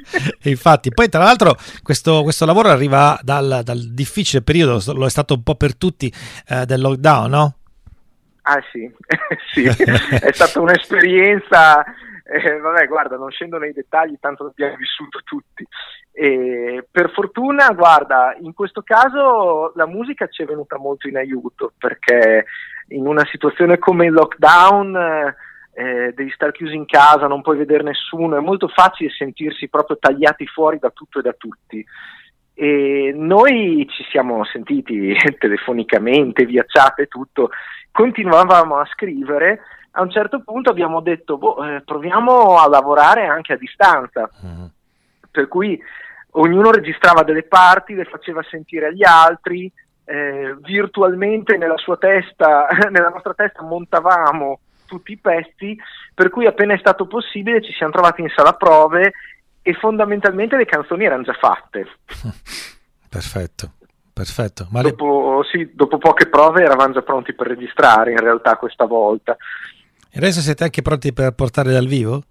E 0.43 0.51
infatti, 0.51 0.93
poi 0.93 1.09
tra 1.09 1.23
l'altro 1.23 1.57
questo, 1.83 2.23
questo 2.23 2.45
lavoro 2.45 2.69
arriva 2.69 3.19
dal, 3.23 3.61
dal 3.65 3.79
difficile 3.93 4.43
periodo, 4.43 4.81
lo 4.93 5.07
è 5.07 5.11
stato 5.11 5.35
un 5.35 5.43
po' 5.43 5.55
per 5.55 5.77
tutti, 5.77 6.13
eh, 6.49 6.65
del 6.67 6.81
lockdown, 6.81 7.31
no? 7.31 7.55
Ah 8.47 8.63
sì, 8.71 8.91
sì, 9.53 9.65
è 9.65 10.33
stata 10.33 10.61
un'esperienza, 10.61 11.83
eh, 12.25 12.59
vabbè 12.59 12.87
guarda, 12.87 13.17
non 13.17 13.31
scendo 13.31 13.57
nei 13.57 13.73
dettagli, 13.73 14.19
tanto 14.21 14.45
l'abbiamo 14.45 14.77
vissuto 14.77 15.21
tutti. 15.25 15.67
E 16.13 16.87
per 16.91 17.11
fortuna, 17.11 17.71
guarda, 17.71 18.37
in 18.41 18.53
questo 18.53 18.83
caso 18.83 19.73
la 19.77 19.87
musica 19.87 20.29
ci 20.29 20.43
è 20.43 20.47
venuta 20.47 20.77
molto 20.77 21.09
in 21.09 21.17
aiuto, 21.17 21.73
perché 21.79 22.45
in 22.89 23.07
una 23.07 23.25
situazione 23.31 23.79
come 23.79 24.07
il 24.07 24.13
lockdown 24.13 24.97
eh, 24.97 25.35
eh, 25.75 26.13
devi 26.15 26.31
stare 26.31 26.53
chiusi 26.53 26.75
in 26.75 26.87
casa, 26.87 27.27
non 27.27 27.43
puoi 27.43 27.57
vedere 27.57 27.83
nessuno, 27.83 28.37
è 28.37 28.41
molto 28.41 28.69
facile 28.69 29.11
sentirsi 29.11 29.69
proprio 29.69 29.99
tagliati 29.99 30.47
fuori 30.47 30.79
da 30.79 30.91
tutto 30.91 31.19
e 31.19 31.23
da 31.23 31.35
tutti. 31.37 31.85
E 32.57 33.13
noi 33.15 33.87
ci 33.91 34.05
siamo 34.11 34.45
sentiti 34.45 35.17
telefonicamente, 35.39 36.45
via 36.45 36.65
chat 36.67 37.01
e 37.01 37.07
tutto, 37.07 37.51
continuavamo 37.91 38.77
a 38.77 38.87
scrivere. 38.87 39.61
A 39.97 40.03
un 40.03 40.11
certo 40.11 40.43
punto 40.43 40.71
abbiamo 40.71 41.01
detto, 41.01 41.39
boh, 41.39 41.65
eh, 41.65 41.83
proviamo 41.83 42.59
a 42.59 42.69
lavorare 42.69 43.27
anche 43.27 43.53
a 43.53 43.57
distanza. 43.57 44.29
Per 45.31 45.49
cui 45.49 45.81
ognuno 46.33 46.71
registrava 46.71 47.23
delle 47.23 47.45
parti, 47.45 47.95
le 47.95 48.05
faceva 48.05 48.43
sentire 48.43 48.87
agli 48.87 49.05
altri, 49.05 49.71
eh, 50.05 50.57
virtualmente 50.63 51.57
nella 51.57 51.77
sua 51.79 51.97
testa, 51.97 52.67
nella 52.91 53.09
nostra 53.09 53.35
testa 53.35 53.63
montavamo 53.63 54.59
tutti 54.87 55.13
i 55.13 55.19
pezzi, 55.19 55.77
per 56.15 56.31
cui 56.31 56.47
appena 56.47 56.75
è 56.75 56.79
stato 56.79 57.07
possibile 57.07 57.63
ci 57.63 57.73
siamo 57.73 57.93
trovati 57.93 58.21
in 58.21 58.29
sala 58.35 58.53
prove 58.53 59.13
e 59.63 59.73
fondamentalmente 59.75 60.57
le 60.57 60.67
canzoni 60.67 61.05
erano 61.05 61.23
già 61.23 61.33
fatte. 61.33 61.87
Perfetto, 63.09 63.75
perfetto. 64.13 64.67
Ma 64.71 64.83
le- 64.83 64.91
Dopo, 64.91 65.45
sì, 65.51 65.71
dopo 65.73 65.99
poche 65.99 66.29
prove 66.29 66.65
eravamo 66.65 66.95
già 66.95 67.03
pronti 67.03 67.33
per 67.33 67.47
registrare 67.47 68.11
in 68.11 68.19
realtà 68.19 68.57
questa 68.57 68.87
volta. 68.87 69.37
e 70.11 70.19
adesso 70.19 70.41
siete 70.41 70.65
anche 70.65 70.83
pronti 70.83 71.13
per 71.13 71.33
portare 71.33 71.71
dal 71.71 71.87
vivo? 71.87 72.23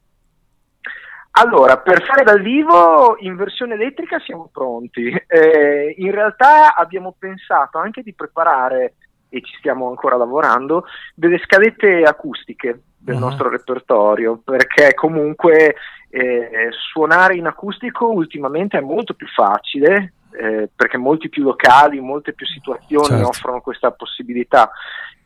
Allora, 1.35 1.77
per 1.79 2.03
fare 2.03 2.23
dal 2.23 2.41
vivo 2.41 3.15
in 3.19 3.35
versione 3.35 3.73
elettrica 3.73 4.19
siamo 4.19 4.49
pronti. 4.51 5.07
Eh, 5.27 5.95
in 5.97 6.11
realtà 6.11 6.75
abbiamo 6.75 7.15
pensato 7.17 7.79
anche 7.79 8.03
di 8.03 8.13
preparare, 8.13 8.95
e 9.29 9.41
ci 9.41 9.55
stiamo 9.57 9.89
ancora 9.89 10.15
lavorando, 10.15 10.85
delle 11.15 11.39
scalette 11.39 12.03
acustiche 12.03 12.81
del 12.99 13.15
Mhm. 13.15 13.21
nostro 13.21 13.49
repertorio, 13.49 14.39
perché 14.43 14.93
comunque 14.93 15.75
eh, 16.15 16.69
suonare 16.91 17.35
in 17.35 17.47
acustico 17.47 18.05
ultimamente 18.11 18.77
è 18.77 18.81
molto 18.81 19.15
più 19.15 19.25
facile, 19.25 20.13
eh, 20.39 20.69
perché 20.75 20.97
molti 20.97 21.29
più 21.29 21.41
locali, 21.41 21.99
molte 21.99 22.33
più 22.33 22.45
situazioni 22.45 23.07
Certo. 23.07 23.27
offrono 23.29 23.61
questa 23.61 23.89
possibilità. 23.89 24.69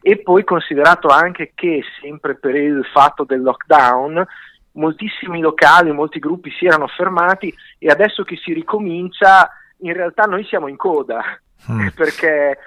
E 0.01 0.21
poi 0.21 0.45
considerato 0.45 1.09
anche 1.09 1.51
che 1.53 1.83
sempre 1.99 2.35
per 2.35 2.55
il 2.55 2.85
fatto 2.93 3.25
del 3.25 3.41
lockdown 3.41 4.25
moltissimi 4.77 5.41
locali, 5.41 5.91
molti 5.91 6.19
gruppi 6.19 6.51
si 6.57 6.65
erano 6.65 6.87
fermati 6.87 7.53
e 7.77 7.89
adesso 7.89 8.23
che 8.23 8.37
si 8.37 8.53
ricomincia 8.53 9.49
in 9.79 9.93
realtà 9.93 10.23
noi 10.23 10.43
siamo 10.45 10.67
in 10.67 10.77
coda 10.77 11.21
perché 11.93 12.57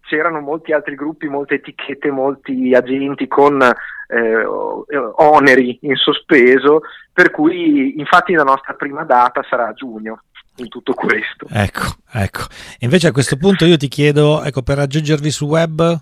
c'erano 0.00 0.40
molti 0.40 0.72
altri 0.72 0.94
gruppi, 0.94 1.28
molte 1.28 1.54
etichette, 1.54 2.10
molti 2.10 2.74
agenti 2.74 3.26
con 3.26 3.60
eh, 3.62 4.44
oneri 4.44 5.78
in 5.82 5.96
sospeso, 5.96 6.82
per 7.12 7.30
cui 7.30 7.98
infatti 7.98 8.32
la 8.34 8.44
nostra 8.44 8.74
prima 8.74 9.02
data 9.02 9.44
sarà 9.48 9.68
a 9.68 9.72
giugno 9.72 10.20
in 10.56 10.68
tutto 10.68 10.94
questo. 10.94 11.46
Ecco, 11.50 11.96
ecco. 12.12 12.42
E 12.78 12.84
invece 12.84 13.08
a 13.08 13.12
questo 13.12 13.36
punto 13.36 13.64
io 13.64 13.76
ti 13.76 13.88
chiedo, 13.88 14.42
ecco, 14.42 14.62
per 14.62 14.76
raggiungervi 14.76 15.30
sul 15.30 15.48
web, 15.48 16.00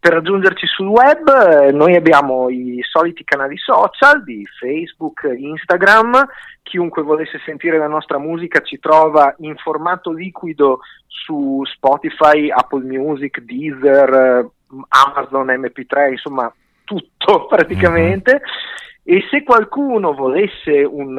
per 0.00 0.12
raggiungerci 0.12 0.66
sul 0.66 0.86
web 0.86 1.28
eh, 1.28 1.72
noi 1.72 1.96
abbiamo 1.96 2.48
i 2.48 2.80
soliti 2.88 3.24
canali 3.24 3.56
social 3.58 4.22
di 4.22 4.46
Facebook, 4.58 5.28
Instagram, 5.36 6.26
chiunque 6.62 7.02
volesse 7.02 7.40
sentire 7.44 7.78
la 7.78 7.88
nostra 7.88 8.18
musica 8.18 8.60
ci 8.60 8.78
trova 8.78 9.34
in 9.38 9.56
formato 9.56 10.12
liquido 10.12 10.80
su 11.06 11.62
Spotify, 11.64 12.48
Apple 12.50 12.84
Music, 12.84 13.40
Deezer, 13.40 14.12
eh, 14.14 14.48
Amazon 14.88 15.46
MP3, 15.46 16.12
insomma 16.12 16.52
tutto 16.84 17.46
praticamente. 17.50 18.40
E 19.02 19.24
se 19.30 19.42
qualcuno 19.42 20.12
volesse 20.12 20.84
un, 20.84 21.18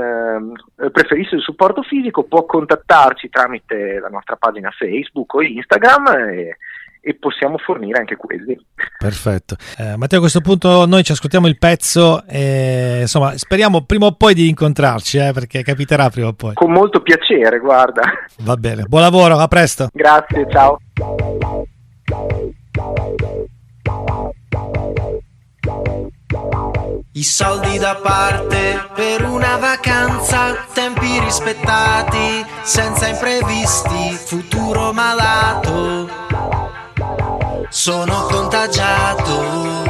eh, 0.80 0.92
preferisse 0.92 1.36
il 1.36 1.42
supporto 1.42 1.82
fisico 1.82 2.24
può 2.24 2.46
contattarci 2.46 3.30
tramite 3.30 4.00
la 4.00 4.10
nostra 4.10 4.36
pagina 4.36 4.70
Facebook 4.70 5.34
o 5.34 5.42
Instagram 5.42 6.08
e, 6.30 6.58
e 7.02 7.16
possiamo 7.16 7.58
fornire 7.58 8.00
anche 8.00 8.16
quelli. 8.16 8.58
Perfetto. 8.98 9.56
Eh, 9.78 9.96
Matteo, 9.98 10.18
a 10.18 10.22
questo 10.22 10.42
punto 10.42 10.86
noi 10.86 11.04
ci 11.04 11.12
ascoltiamo 11.12 11.48
il 11.48 11.58
pezzo 11.58 12.24
e 12.26 13.00
insomma 13.02 13.38
speriamo 13.38 13.84
prima 13.84 14.08
o 14.08 14.14
poi 14.14 14.34
di 14.34 14.50
incontrarci, 14.50 15.18
eh, 15.18 15.32
perché 15.34 15.64
capiterà 15.64 16.10
prima 16.10 16.28
o 16.28 16.34
poi. 16.34 16.54
Con 16.54 16.72
molto 16.72 17.02
piacere, 17.02 17.60
guarda. 17.60 18.02
Va 18.40 18.56
bene, 18.56 18.84
buon 18.84 19.02
lavoro, 19.02 19.38
a 19.38 19.48
presto. 19.48 19.90
Grazie, 19.94 20.48
ciao. 20.50 20.78
I 27.14 27.24
soldi 27.24 27.78
da 27.80 28.00
parte 28.02 28.80
per 28.94 29.24
una 29.24 29.58
vacanza, 29.58 30.68
tempi 30.74 31.20
rispettati, 31.20 32.46
senza 32.62 33.08
imprevisti, 33.08 34.12
futuro 34.14 34.94
malato. 34.94 36.29
Sono 37.70 38.24
contagiato. 38.24 39.88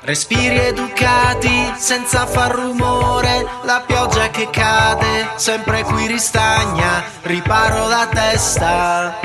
Respiri 0.00 0.58
educati, 0.58 1.72
senza 1.76 2.26
far 2.26 2.52
rumore, 2.52 3.46
la 3.64 3.82
pioggia 3.86 4.30
che 4.30 4.48
cade, 4.50 5.32
sempre 5.36 5.82
qui 5.82 6.06
ristagna, 6.06 7.04
riparo 7.22 7.86
la 7.88 8.08
testa. 8.10 9.18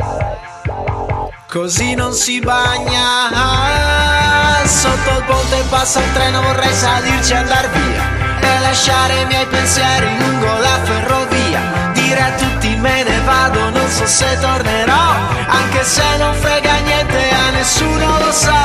Così 1.50 1.96
non 1.96 2.12
si 2.12 2.42
bagna. 2.42 3.30
Ah, 3.32 4.68
Sotto 4.68 5.18
il 5.18 5.24
ponte 5.26 5.64
passa 5.70 6.00
un 6.00 6.12
treno 6.12 6.42
Vorrei 6.42 6.74
salirci 6.74 7.32
e 7.32 7.36
andar 7.36 7.70
via. 7.70 8.04
E 8.42 8.60
lasciare 8.60 9.22
i 9.22 9.26
miei 9.26 9.46
pensieri 9.46 10.18
lungo 10.18 10.58
la 10.58 10.80
ferrovia. 10.84 11.92
Dire 11.94 12.22
a 12.22 12.32
tutti 12.32 12.76
me 12.76 13.04
ne 13.04 13.20
vado 13.22 13.70
Non 13.70 13.90
so 13.90 14.06
se 14.06 14.38
tornerò 14.40 15.16
Anche 15.48 15.84
se 15.84 16.18
non 16.18 16.34
frega 16.36 16.65
nessuno 17.66 18.20
lo 18.20 18.32
so 18.32 18.62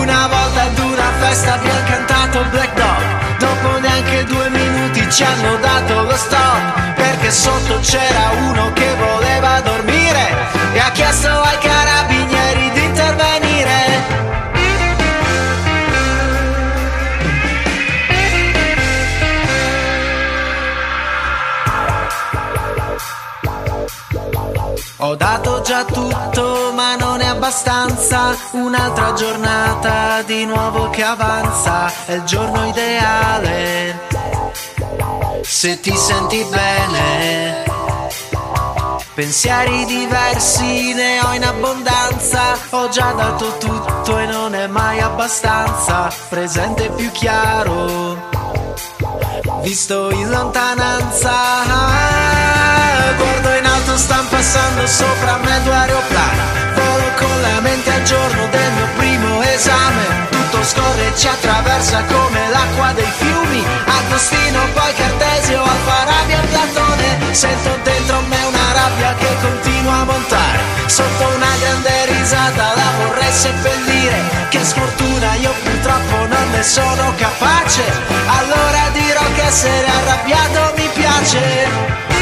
Una 0.00 0.28
volta 0.28 0.62
ad 0.64 0.78
una 0.78 1.10
festa 1.20 1.54
abbiamo 1.54 1.84
cantato 1.86 2.44
Black 2.50 2.74
Dog. 2.74 3.38
Dopo 3.38 3.78
neanche 3.80 4.24
due 4.24 4.50
minuti 4.50 5.10
ci 5.10 5.24
hanno 5.24 5.56
dato 5.56 6.02
lo 6.02 6.16
stop 6.16 6.94
Perché 6.94 7.30
sotto 7.30 7.78
c'era 7.80 8.30
uno 8.48 8.72
che 8.74 8.94
voleva 8.96 9.60
dormire 9.60 10.24
E 10.74 10.78
ha 10.78 10.90
chiesto 10.90 11.28
ai 11.28 11.58
carabinieri 11.58 12.70
di 12.72 12.84
intervenire. 12.84 13.54
Ho 24.98 25.16
dato 25.16 25.43
abbastanza. 27.54 28.36
Un'altra 28.52 29.12
giornata 29.12 30.22
di 30.22 30.44
nuovo 30.44 30.90
che 30.90 31.04
avanza. 31.04 31.90
È 32.04 32.14
il 32.14 32.24
giorno 32.24 32.66
ideale. 32.66 34.00
Se 35.42 35.78
ti 35.78 35.96
senti 35.96 36.44
bene. 36.50 37.62
Pensieri 39.14 39.84
diversi 39.84 40.94
ne 40.94 41.20
ho 41.20 41.32
in 41.34 41.44
abbondanza. 41.44 42.58
Ho 42.70 42.88
già 42.88 43.12
dato 43.12 43.56
tutto 43.58 44.18
e 44.18 44.26
non 44.26 44.54
è 44.56 44.66
mai 44.66 45.00
abbastanza. 45.00 46.12
Presente 46.28 46.90
più 46.90 47.10
chiaro. 47.12 48.32
Visto 49.62 50.10
in 50.10 50.28
lontananza. 50.28 51.32
Guardo 53.16 53.54
in 53.54 53.64
alto, 53.64 53.96
stanno 53.96 54.28
passando 54.28 54.86
sopra 54.86 55.36
me 55.36 55.62
due 55.62 55.72
aeroplani. 55.72 56.83
Con 57.16 57.40
la 57.42 57.60
mente 57.60 57.90
al 57.90 58.02
giorno 58.02 58.46
del 58.48 58.72
mio 58.72 58.88
primo 58.96 59.42
esame. 59.42 60.28
Tutto 60.30 60.62
scorre 60.64 61.06
e 61.06 61.16
ci 61.16 61.28
attraversa 61.28 62.02
come 62.04 62.48
l'acqua 62.50 62.92
dei 62.92 63.10
fiumi. 63.18 63.64
Agostino, 63.86 64.60
poi 64.72 64.92
Cartesio, 64.94 65.62
Alfarabi 65.62 66.32
e 66.32 66.46
Platone. 66.50 67.34
Sento 67.34 67.78
dentro 67.82 68.20
me 68.28 68.42
una 68.44 68.72
rabbia 68.72 69.14
che 69.14 69.36
continua 69.40 69.94
a 69.94 70.04
montare. 70.04 70.58
Sotto 70.86 71.24
una 71.34 71.52
grande 71.60 72.06
risata 72.06 72.72
la 72.74 72.90
vorrei 72.98 73.32
seppellire. 73.32 74.18
Che 74.48 74.64
sfortuna, 74.64 75.34
io 75.34 75.52
purtroppo 75.62 76.16
non 76.26 76.50
ne 76.50 76.62
sono 76.62 77.14
capace. 77.16 77.82
Allora 78.26 78.90
dirò 78.92 79.22
che 79.34 79.42
essere 79.42 79.86
arrabbiato 79.86 80.72
mi 80.76 80.88
piace. 80.94 82.13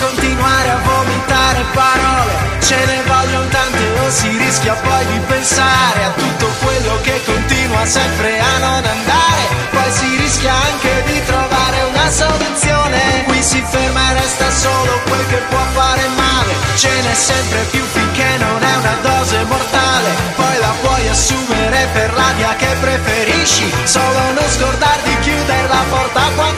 Continuare 0.00 0.70
a 0.70 0.78
vomitare 0.78 1.64
parole. 1.72 2.32
Ce 2.60 2.76
ne 2.76 3.02
vogliono 3.06 3.48
tante 3.48 3.84
o 4.00 4.10
si 4.10 4.28
rischia 4.38 4.74
poi 4.74 5.06
di 5.06 5.18
pensare 5.26 6.04
A 6.04 6.10
tutto 6.16 6.46
quello 6.62 6.98
che 7.02 7.22
continua 7.24 7.84
sempre 7.84 8.38
a 8.38 8.58
non 8.58 8.84
andare. 8.84 9.42
Poi 9.70 9.90
si 9.92 10.16
rischia 10.16 10.52
anche 10.52 11.02
di 11.06 11.24
trovare 11.24 11.82
una 11.92 12.10
soluzione. 12.10 13.24
Qui 13.26 13.42
si 13.42 13.62
ferma 13.70 14.10
e 14.10 14.14
resta 14.14 14.50
solo 14.50 15.00
quel 15.08 15.26
che 15.26 15.40
può 15.50 15.64
fare 15.74 16.08
male. 16.16 16.52
Ce 16.76 16.90
n'è 17.02 17.14
sempre 17.14 17.60
più 17.70 17.82
finché 17.92 18.36
non 18.38 18.62
è 18.62 18.76
una 18.76 18.96
dose 19.02 19.44
mortale. 19.44 20.10
Poi 20.36 20.56
la 20.58 20.74
puoi 20.80 21.08
assumere 21.08 21.88
per 21.92 22.14
la 22.14 22.32
via 22.36 22.54
che 22.56 22.76
preferisci. 22.80 23.72
Solo 23.84 24.20
non 24.32 24.48
scordar 24.48 24.98
di 25.04 25.18
chiudere 25.20 25.68
la 25.68 25.84
porta 25.90 26.22
quando 26.34 26.53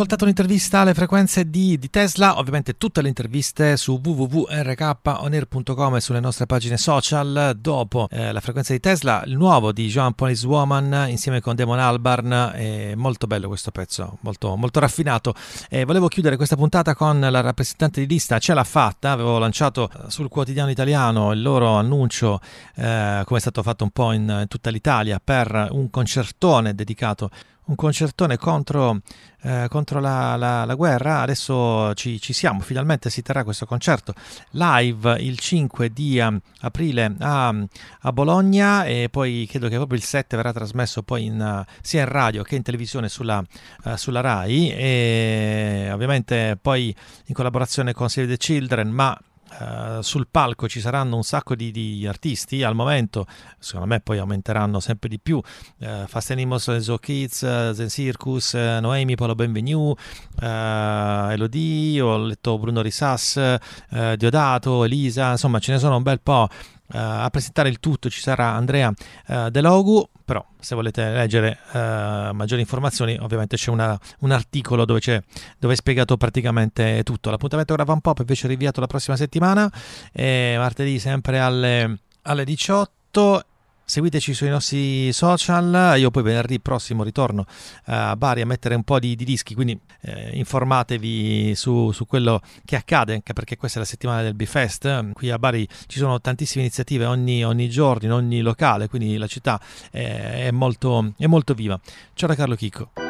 ascoltato 0.00 0.24
un'intervista 0.24 0.80
alle 0.80 0.94
frequenze 0.94 1.50
di, 1.50 1.78
di 1.78 1.90
Tesla, 1.90 2.38
ovviamente 2.38 2.78
tutte 2.78 3.02
le 3.02 3.08
interviste 3.08 3.76
su 3.76 4.00
www.rkonair.com 4.02 5.96
e 5.96 6.00
sulle 6.00 6.20
nostre 6.20 6.46
pagine 6.46 6.78
social. 6.78 7.54
Dopo 7.60 8.08
eh, 8.10 8.32
la 8.32 8.40
frequenza 8.40 8.72
di 8.72 8.80
Tesla, 8.80 9.22
il 9.26 9.36
nuovo 9.36 9.72
di 9.72 9.88
Joan 9.88 10.14
Police 10.14 10.46
Woman 10.46 11.04
insieme 11.10 11.42
con 11.42 11.54
Damon 11.54 11.78
Albarn, 11.78 12.52
è 12.54 12.94
molto 12.94 13.26
bello 13.26 13.48
questo 13.48 13.72
pezzo, 13.72 14.16
molto, 14.22 14.56
molto 14.56 14.80
raffinato. 14.80 15.34
E 15.68 15.84
volevo 15.84 16.08
chiudere 16.08 16.36
questa 16.36 16.56
puntata 16.56 16.94
con 16.94 17.20
la 17.20 17.40
rappresentante 17.42 18.00
di 18.00 18.06
lista, 18.06 18.38
ce 18.38 18.54
l'ha 18.54 18.64
fatta, 18.64 19.10
avevo 19.10 19.38
lanciato 19.38 19.90
eh, 19.90 20.10
sul 20.10 20.30
quotidiano 20.30 20.70
italiano 20.70 21.30
il 21.32 21.42
loro 21.42 21.74
annuncio, 21.74 22.40
eh, 22.76 23.20
come 23.26 23.38
è 23.38 23.42
stato 23.42 23.62
fatto 23.62 23.84
un 23.84 23.90
po' 23.90 24.12
in, 24.12 24.22
in 24.22 24.48
tutta 24.48 24.70
l'Italia, 24.70 25.20
per 25.22 25.68
un 25.72 25.90
concertone 25.90 26.74
dedicato 26.74 27.28
un 27.70 27.76
concertone 27.76 28.36
contro, 28.36 29.00
eh, 29.42 29.66
contro 29.70 30.00
la, 30.00 30.34
la- 30.36 30.64
la 30.64 30.74
guerra. 30.74 31.20
Adesso 31.20 31.94
ci, 31.94 32.20
ci 32.20 32.32
siamo, 32.32 32.60
finalmente 32.60 33.10
si 33.10 33.22
terrà 33.22 33.44
questo 33.44 33.64
concerto 33.64 34.12
live 34.50 35.16
il 35.20 35.38
5 35.38 35.90
di 35.90 36.18
um, 36.18 36.38
aprile 36.60 37.14
a, 37.20 37.54
a 38.00 38.12
Bologna 38.12 38.84
e 38.84 39.08
poi 39.10 39.46
credo 39.48 39.68
che 39.68 39.76
proprio 39.76 39.98
il 39.98 40.04
7 40.04 40.36
verrà 40.36 40.52
trasmesso 40.52 41.02
poi 41.02 41.26
in, 41.26 41.40
uh, 41.40 41.72
sia 41.80 42.00
in 42.00 42.08
radio 42.08 42.42
che 42.42 42.56
in 42.56 42.62
televisione 42.62 43.08
sulla, 43.08 43.42
uh, 43.84 43.96
sulla 43.96 44.20
RAI 44.20 44.70
e 44.72 45.90
ovviamente 45.92 46.58
poi 46.60 46.94
in 47.26 47.34
collaborazione 47.34 47.92
con 47.92 48.08
Save 48.08 48.26
the 48.26 48.36
Children, 48.36 48.88
ma 48.90 49.16
eh, 49.58 49.98
sul 50.02 50.28
palco 50.30 50.68
ci 50.68 50.80
saranno 50.80 51.16
un 51.16 51.22
sacco 51.22 51.54
di, 51.54 51.70
di 51.70 52.06
artisti 52.06 52.62
al 52.62 52.74
momento 52.74 53.26
secondo 53.58 53.86
me 53.86 54.00
poi 54.00 54.18
aumenteranno 54.18 54.80
sempre 54.80 55.08
di 55.08 55.18
più. 55.18 55.40
Uh, 55.78 56.06
Fast 56.06 56.30
Animals, 56.30 56.76
Zo 56.78 56.98
Kids, 56.98 57.42
eh, 57.42 57.72
Zen 57.74 57.88
Circus, 57.88 58.54
eh, 58.54 58.78
Noemi, 58.80 59.14
Polo 59.14 59.34
Benvenu 59.34 59.94
Elodie, 60.40 62.00
ho 62.00 62.16
letto 62.18 62.58
Bruno 62.58 62.80
Risas 62.80 63.56
Diodato, 64.16 64.84
Elisa 64.84 65.32
insomma 65.32 65.58
ce 65.58 65.72
ne 65.72 65.78
sono 65.78 65.96
un 65.96 66.02
bel 66.02 66.20
po' 66.20 66.48
a 66.98 67.28
presentare 67.30 67.68
il 67.68 67.78
tutto 67.80 68.08
ci 68.10 68.20
sarà 68.20 68.52
Andrea 68.52 68.92
eh, 69.26 69.48
De 69.50 69.60
Logu, 69.60 70.08
però 70.24 70.44
se 70.58 70.74
volete 70.74 71.08
leggere 71.10 71.58
eh, 71.72 72.30
maggiori 72.32 72.60
informazioni 72.60 73.16
ovviamente 73.20 73.56
c'è 73.56 73.70
una- 73.70 73.98
un 74.20 74.30
articolo 74.30 74.84
dove, 74.84 75.00
c'è, 75.00 75.20
dove 75.58 75.72
è 75.72 75.76
spiegato 75.76 76.16
praticamente 76.16 77.02
tutto. 77.04 77.30
L'appuntamento 77.30 77.74
Grava 77.74 77.92
un 77.92 78.00
Pop 78.00 78.18
invece 78.20 78.46
è 78.46 78.48
rinviato 78.50 78.80
la 78.80 78.86
prossima 78.86 79.16
settimana, 79.16 79.70
eh, 80.12 80.54
martedì 80.58 80.98
sempre 80.98 81.38
alle, 81.40 81.98
alle 82.22 82.44
18. 82.44 83.44
Seguiteci 83.90 84.34
sui 84.34 84.48
nostri 84.48 85.12
social, 85.12 85.98
io 85.98 86.12
poi 86.12 86.22
venerdì 86.22 86.60
prossimo 86.60 87.02
ritorno 87.02 87.44
eh, 87.86 87.92
a 87.92 88.14
Bari 88.14 88.40
a 88.40 88.46
mettere 88.46 88.76
un 88.76 88.84
po' 88.84 89.00
di, 89.00 89.16
di 89.16 89.24
dischi, 89.24 89.52
quindi 89.52 89.76
eh, 90.02 90.30
informatevi 90.34 91.56
su, 91.56 91.90
su 91.90 92.06
quello 92.06 92.40
che 92.64 92.76
accade, 92.76 93.14
anche 93.14 93.32
perché 93.32 93.56
questa 93.56 93.78
è 93.78 93.82
la 93.82 93.88
settimana 93.88 94.22
del 94.22 94.34
B-Fest. 94.34 95.10
Qui 95.10 95.30
a 95.30 95.40
Bari 95.40 95.66
ci 95.88 95.98
sono 95.98 96.20
tantissime 96.20 96.62
iniziative 96.62 97.04
ogni, 97.04 97.44
ogni 97.44 97.68
giorno, 97.68 98.06
in 98.06 98.12
ogni 98.12 98.42
locale, 98.42 98.86
quindi 98.86 99.16
la 99.16 99.26
città 99.26 99.60
è, 99.90 100.44
è 100.46 100.50
molto, 100.52 101.12
è 101.18 101.26
molto 101.26 101.54
viva. 101.54 101.76
Ciao 102.14 102.28
da 102.28 102.36
Carlo 102.36 102.54
Chicco. 102.54 103.09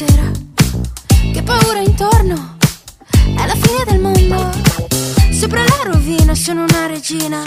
Stasera? 0.00 0.30
Che 1.30 1.42
paura 1.42 1.78
intorno? 1.80 2.56
È 3.36 3.46
la 3.46 3.54
fine 3.54 3.84
del 3.84 4.00
mondo. 4.00 4.50
Sopra 5.30 5.62
la 5.62 5.90
rovina 5.92 6.34
sono 6.34 6.62
una 6.62 6.86
regina. 6.86 7.42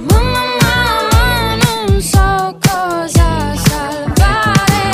Mamma, 0.00 0.42
mamma, 0.60 1.54
non 1.54 2.02
so 2.02 2.58
cosa 2.60 3.56
salvare. 3.56 4.92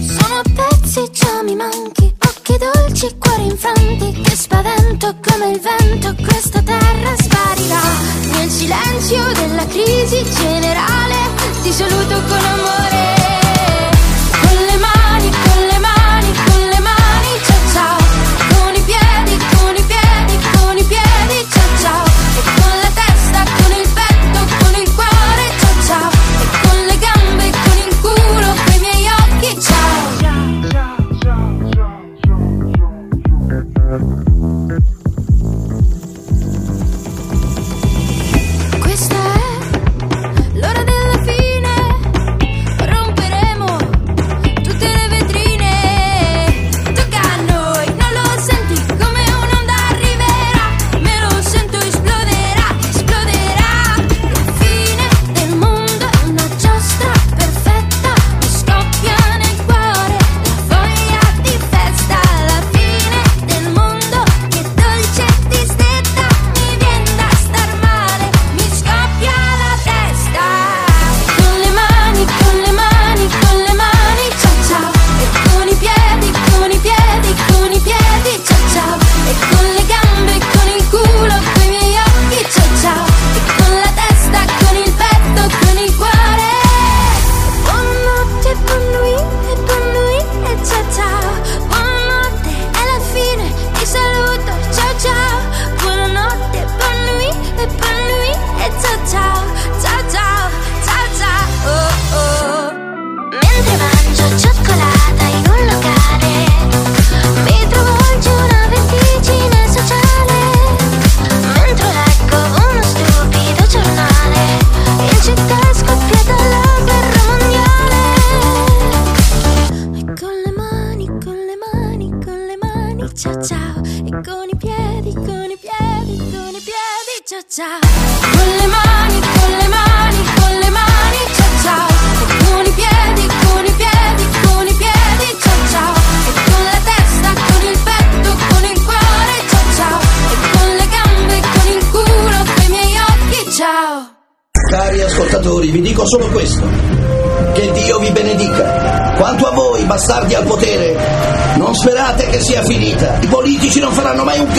Sono 0.00 0.40
pezzi, 0.54 1.10
già 1.12 1.42
mi 1.44 1.54
manchi. 1.54 2.14
Occhi 2.18 2.56
dolci, 2.56 3.14
cuori 3.18 3.44
infranti. 3.44 4.22
Che 4.22 4.34
spavento 4.36 5.16
come 5.20 5.50
il 5.50 5.60
vento. 5.60 6.14
Questa 6.14 6.62
terra 6.62 7.14
sparirà. 7.14 7.82
Nel 8.32 8.48
silenzio 8.48 9.22
della 9.34 9.66
crisi 9.66 10.24
generale. 10.30 10.61
Ti 11.72 11.78
saluto 11.78 12.20
con 12.28 12.51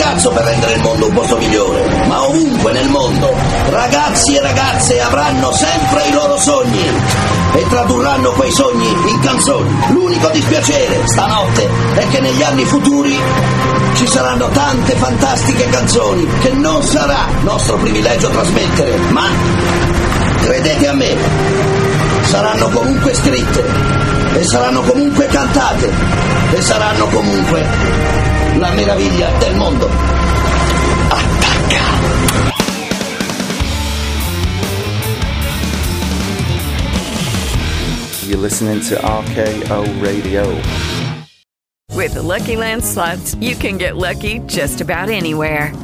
cazzo 0.04 0.28
per 0.28 0.44
rendere 0.44 0.74
il 0.74 0.82
mondo 0.82 1.06
un 1.06 1.14
posto 1.14 1.36
migliore. 1.38 2.06
Ma 2.06 2.26
ovunque 2.26 2.72
nel 2.72 2.88
mondo, 2.88 3.34
ragazzi 3.70 4.36
e 4.36 4.40
ragazze 4.42 5.00
avranno 5.00 5.50
sempre 5.50 6.08
i 6.08 6.12
loro 6.12 6.38
sogni 6.38 6.86
e 7.54 7.66
tradurranno 7.70 8.32
quei 8.32 8.52
sogni 8.52 8.86
in 8.86 9.20
canzoni. 9.20 9.74
L'unico 9.88 10.28
dispiacere 10.28 11.06
stanotte 11.06 11.68
è 11.94 12.06
che 12.08 12.20
negli 12.20 12.42
anni 12.42 12.64
futuri 12.66 13.18
ci 13.94 14.06
saranno 14.06 14.48
tante 14.48 14.94
fantastiche 14.94 15.68
canzoni 15.70 16.28
che 16.42 16.50
non 16.50 16.82
sarà 16.82 17.26
nostro 17.40 17.76
privilegio 17.76 18.28
trasmettere, 18.28 18.98
ma 19.08 19.26
credete 20.42 20.86
a 20.86 20.92
me, 20.92 21.16
saranno 22.24 22.68
comunque 22.68 23.14
scritte 23.14 23.64
e 24.34 24.44
saranno 24.44 24.82
comunque 24.82 25.26
cantate 25.26 25.90
e 26.52 26.60
saranno 26.60 27.06
comunque 27.06 28.13
la 28.58 28.72
meraviglia 28.72 29.30
del 29.38 29.56
mondo. 29.56 29.88
You're 38.26 38.38
listening 38.38 38.80
to 38.82 38.96
RKO 38.96 40.02
Radio. 40.02 40.44
With 41.94 42.14
the 42.14 42.22
Lucky 42.22 42.56
Land 42.56 42.84
slots, 42.84 43.34
you 43.36 43.54
can 43.54 43.78
get 43.78 43.96
lucky 43.96 44.40
just 44.46 44.80
about 44.80 45.08
anywhere. 45.08 45.74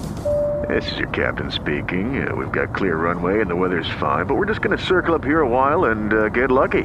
This 0.68 0.92
is 0.92 0.98
your 0.98 1.08
captain 1.08 1.50
speaking. 1.50 2.26
Uh, 2.26 2.34
we've 2.36 2.52
got 2.52 2.74
clear 2.74 2.96
runway 2.96 3.40
and 3.40 3.50
the 3.50 3.56
weather's 3.56 3.90
fine, 3.98 4.26
but 4.26 4.36
we're 4.36 4.46
just 4.46 4.60
going 4.60 4.76
to 4.76 4.84
circle 4.84 5.14
up 5.14 5.24
here 5.24 5.40
a 5.40 5.48
while 5.48 5.86
and 5.86 6.12
uh, 6.12 6.28
get 6.28 6.50
lucky. 6.50 6.84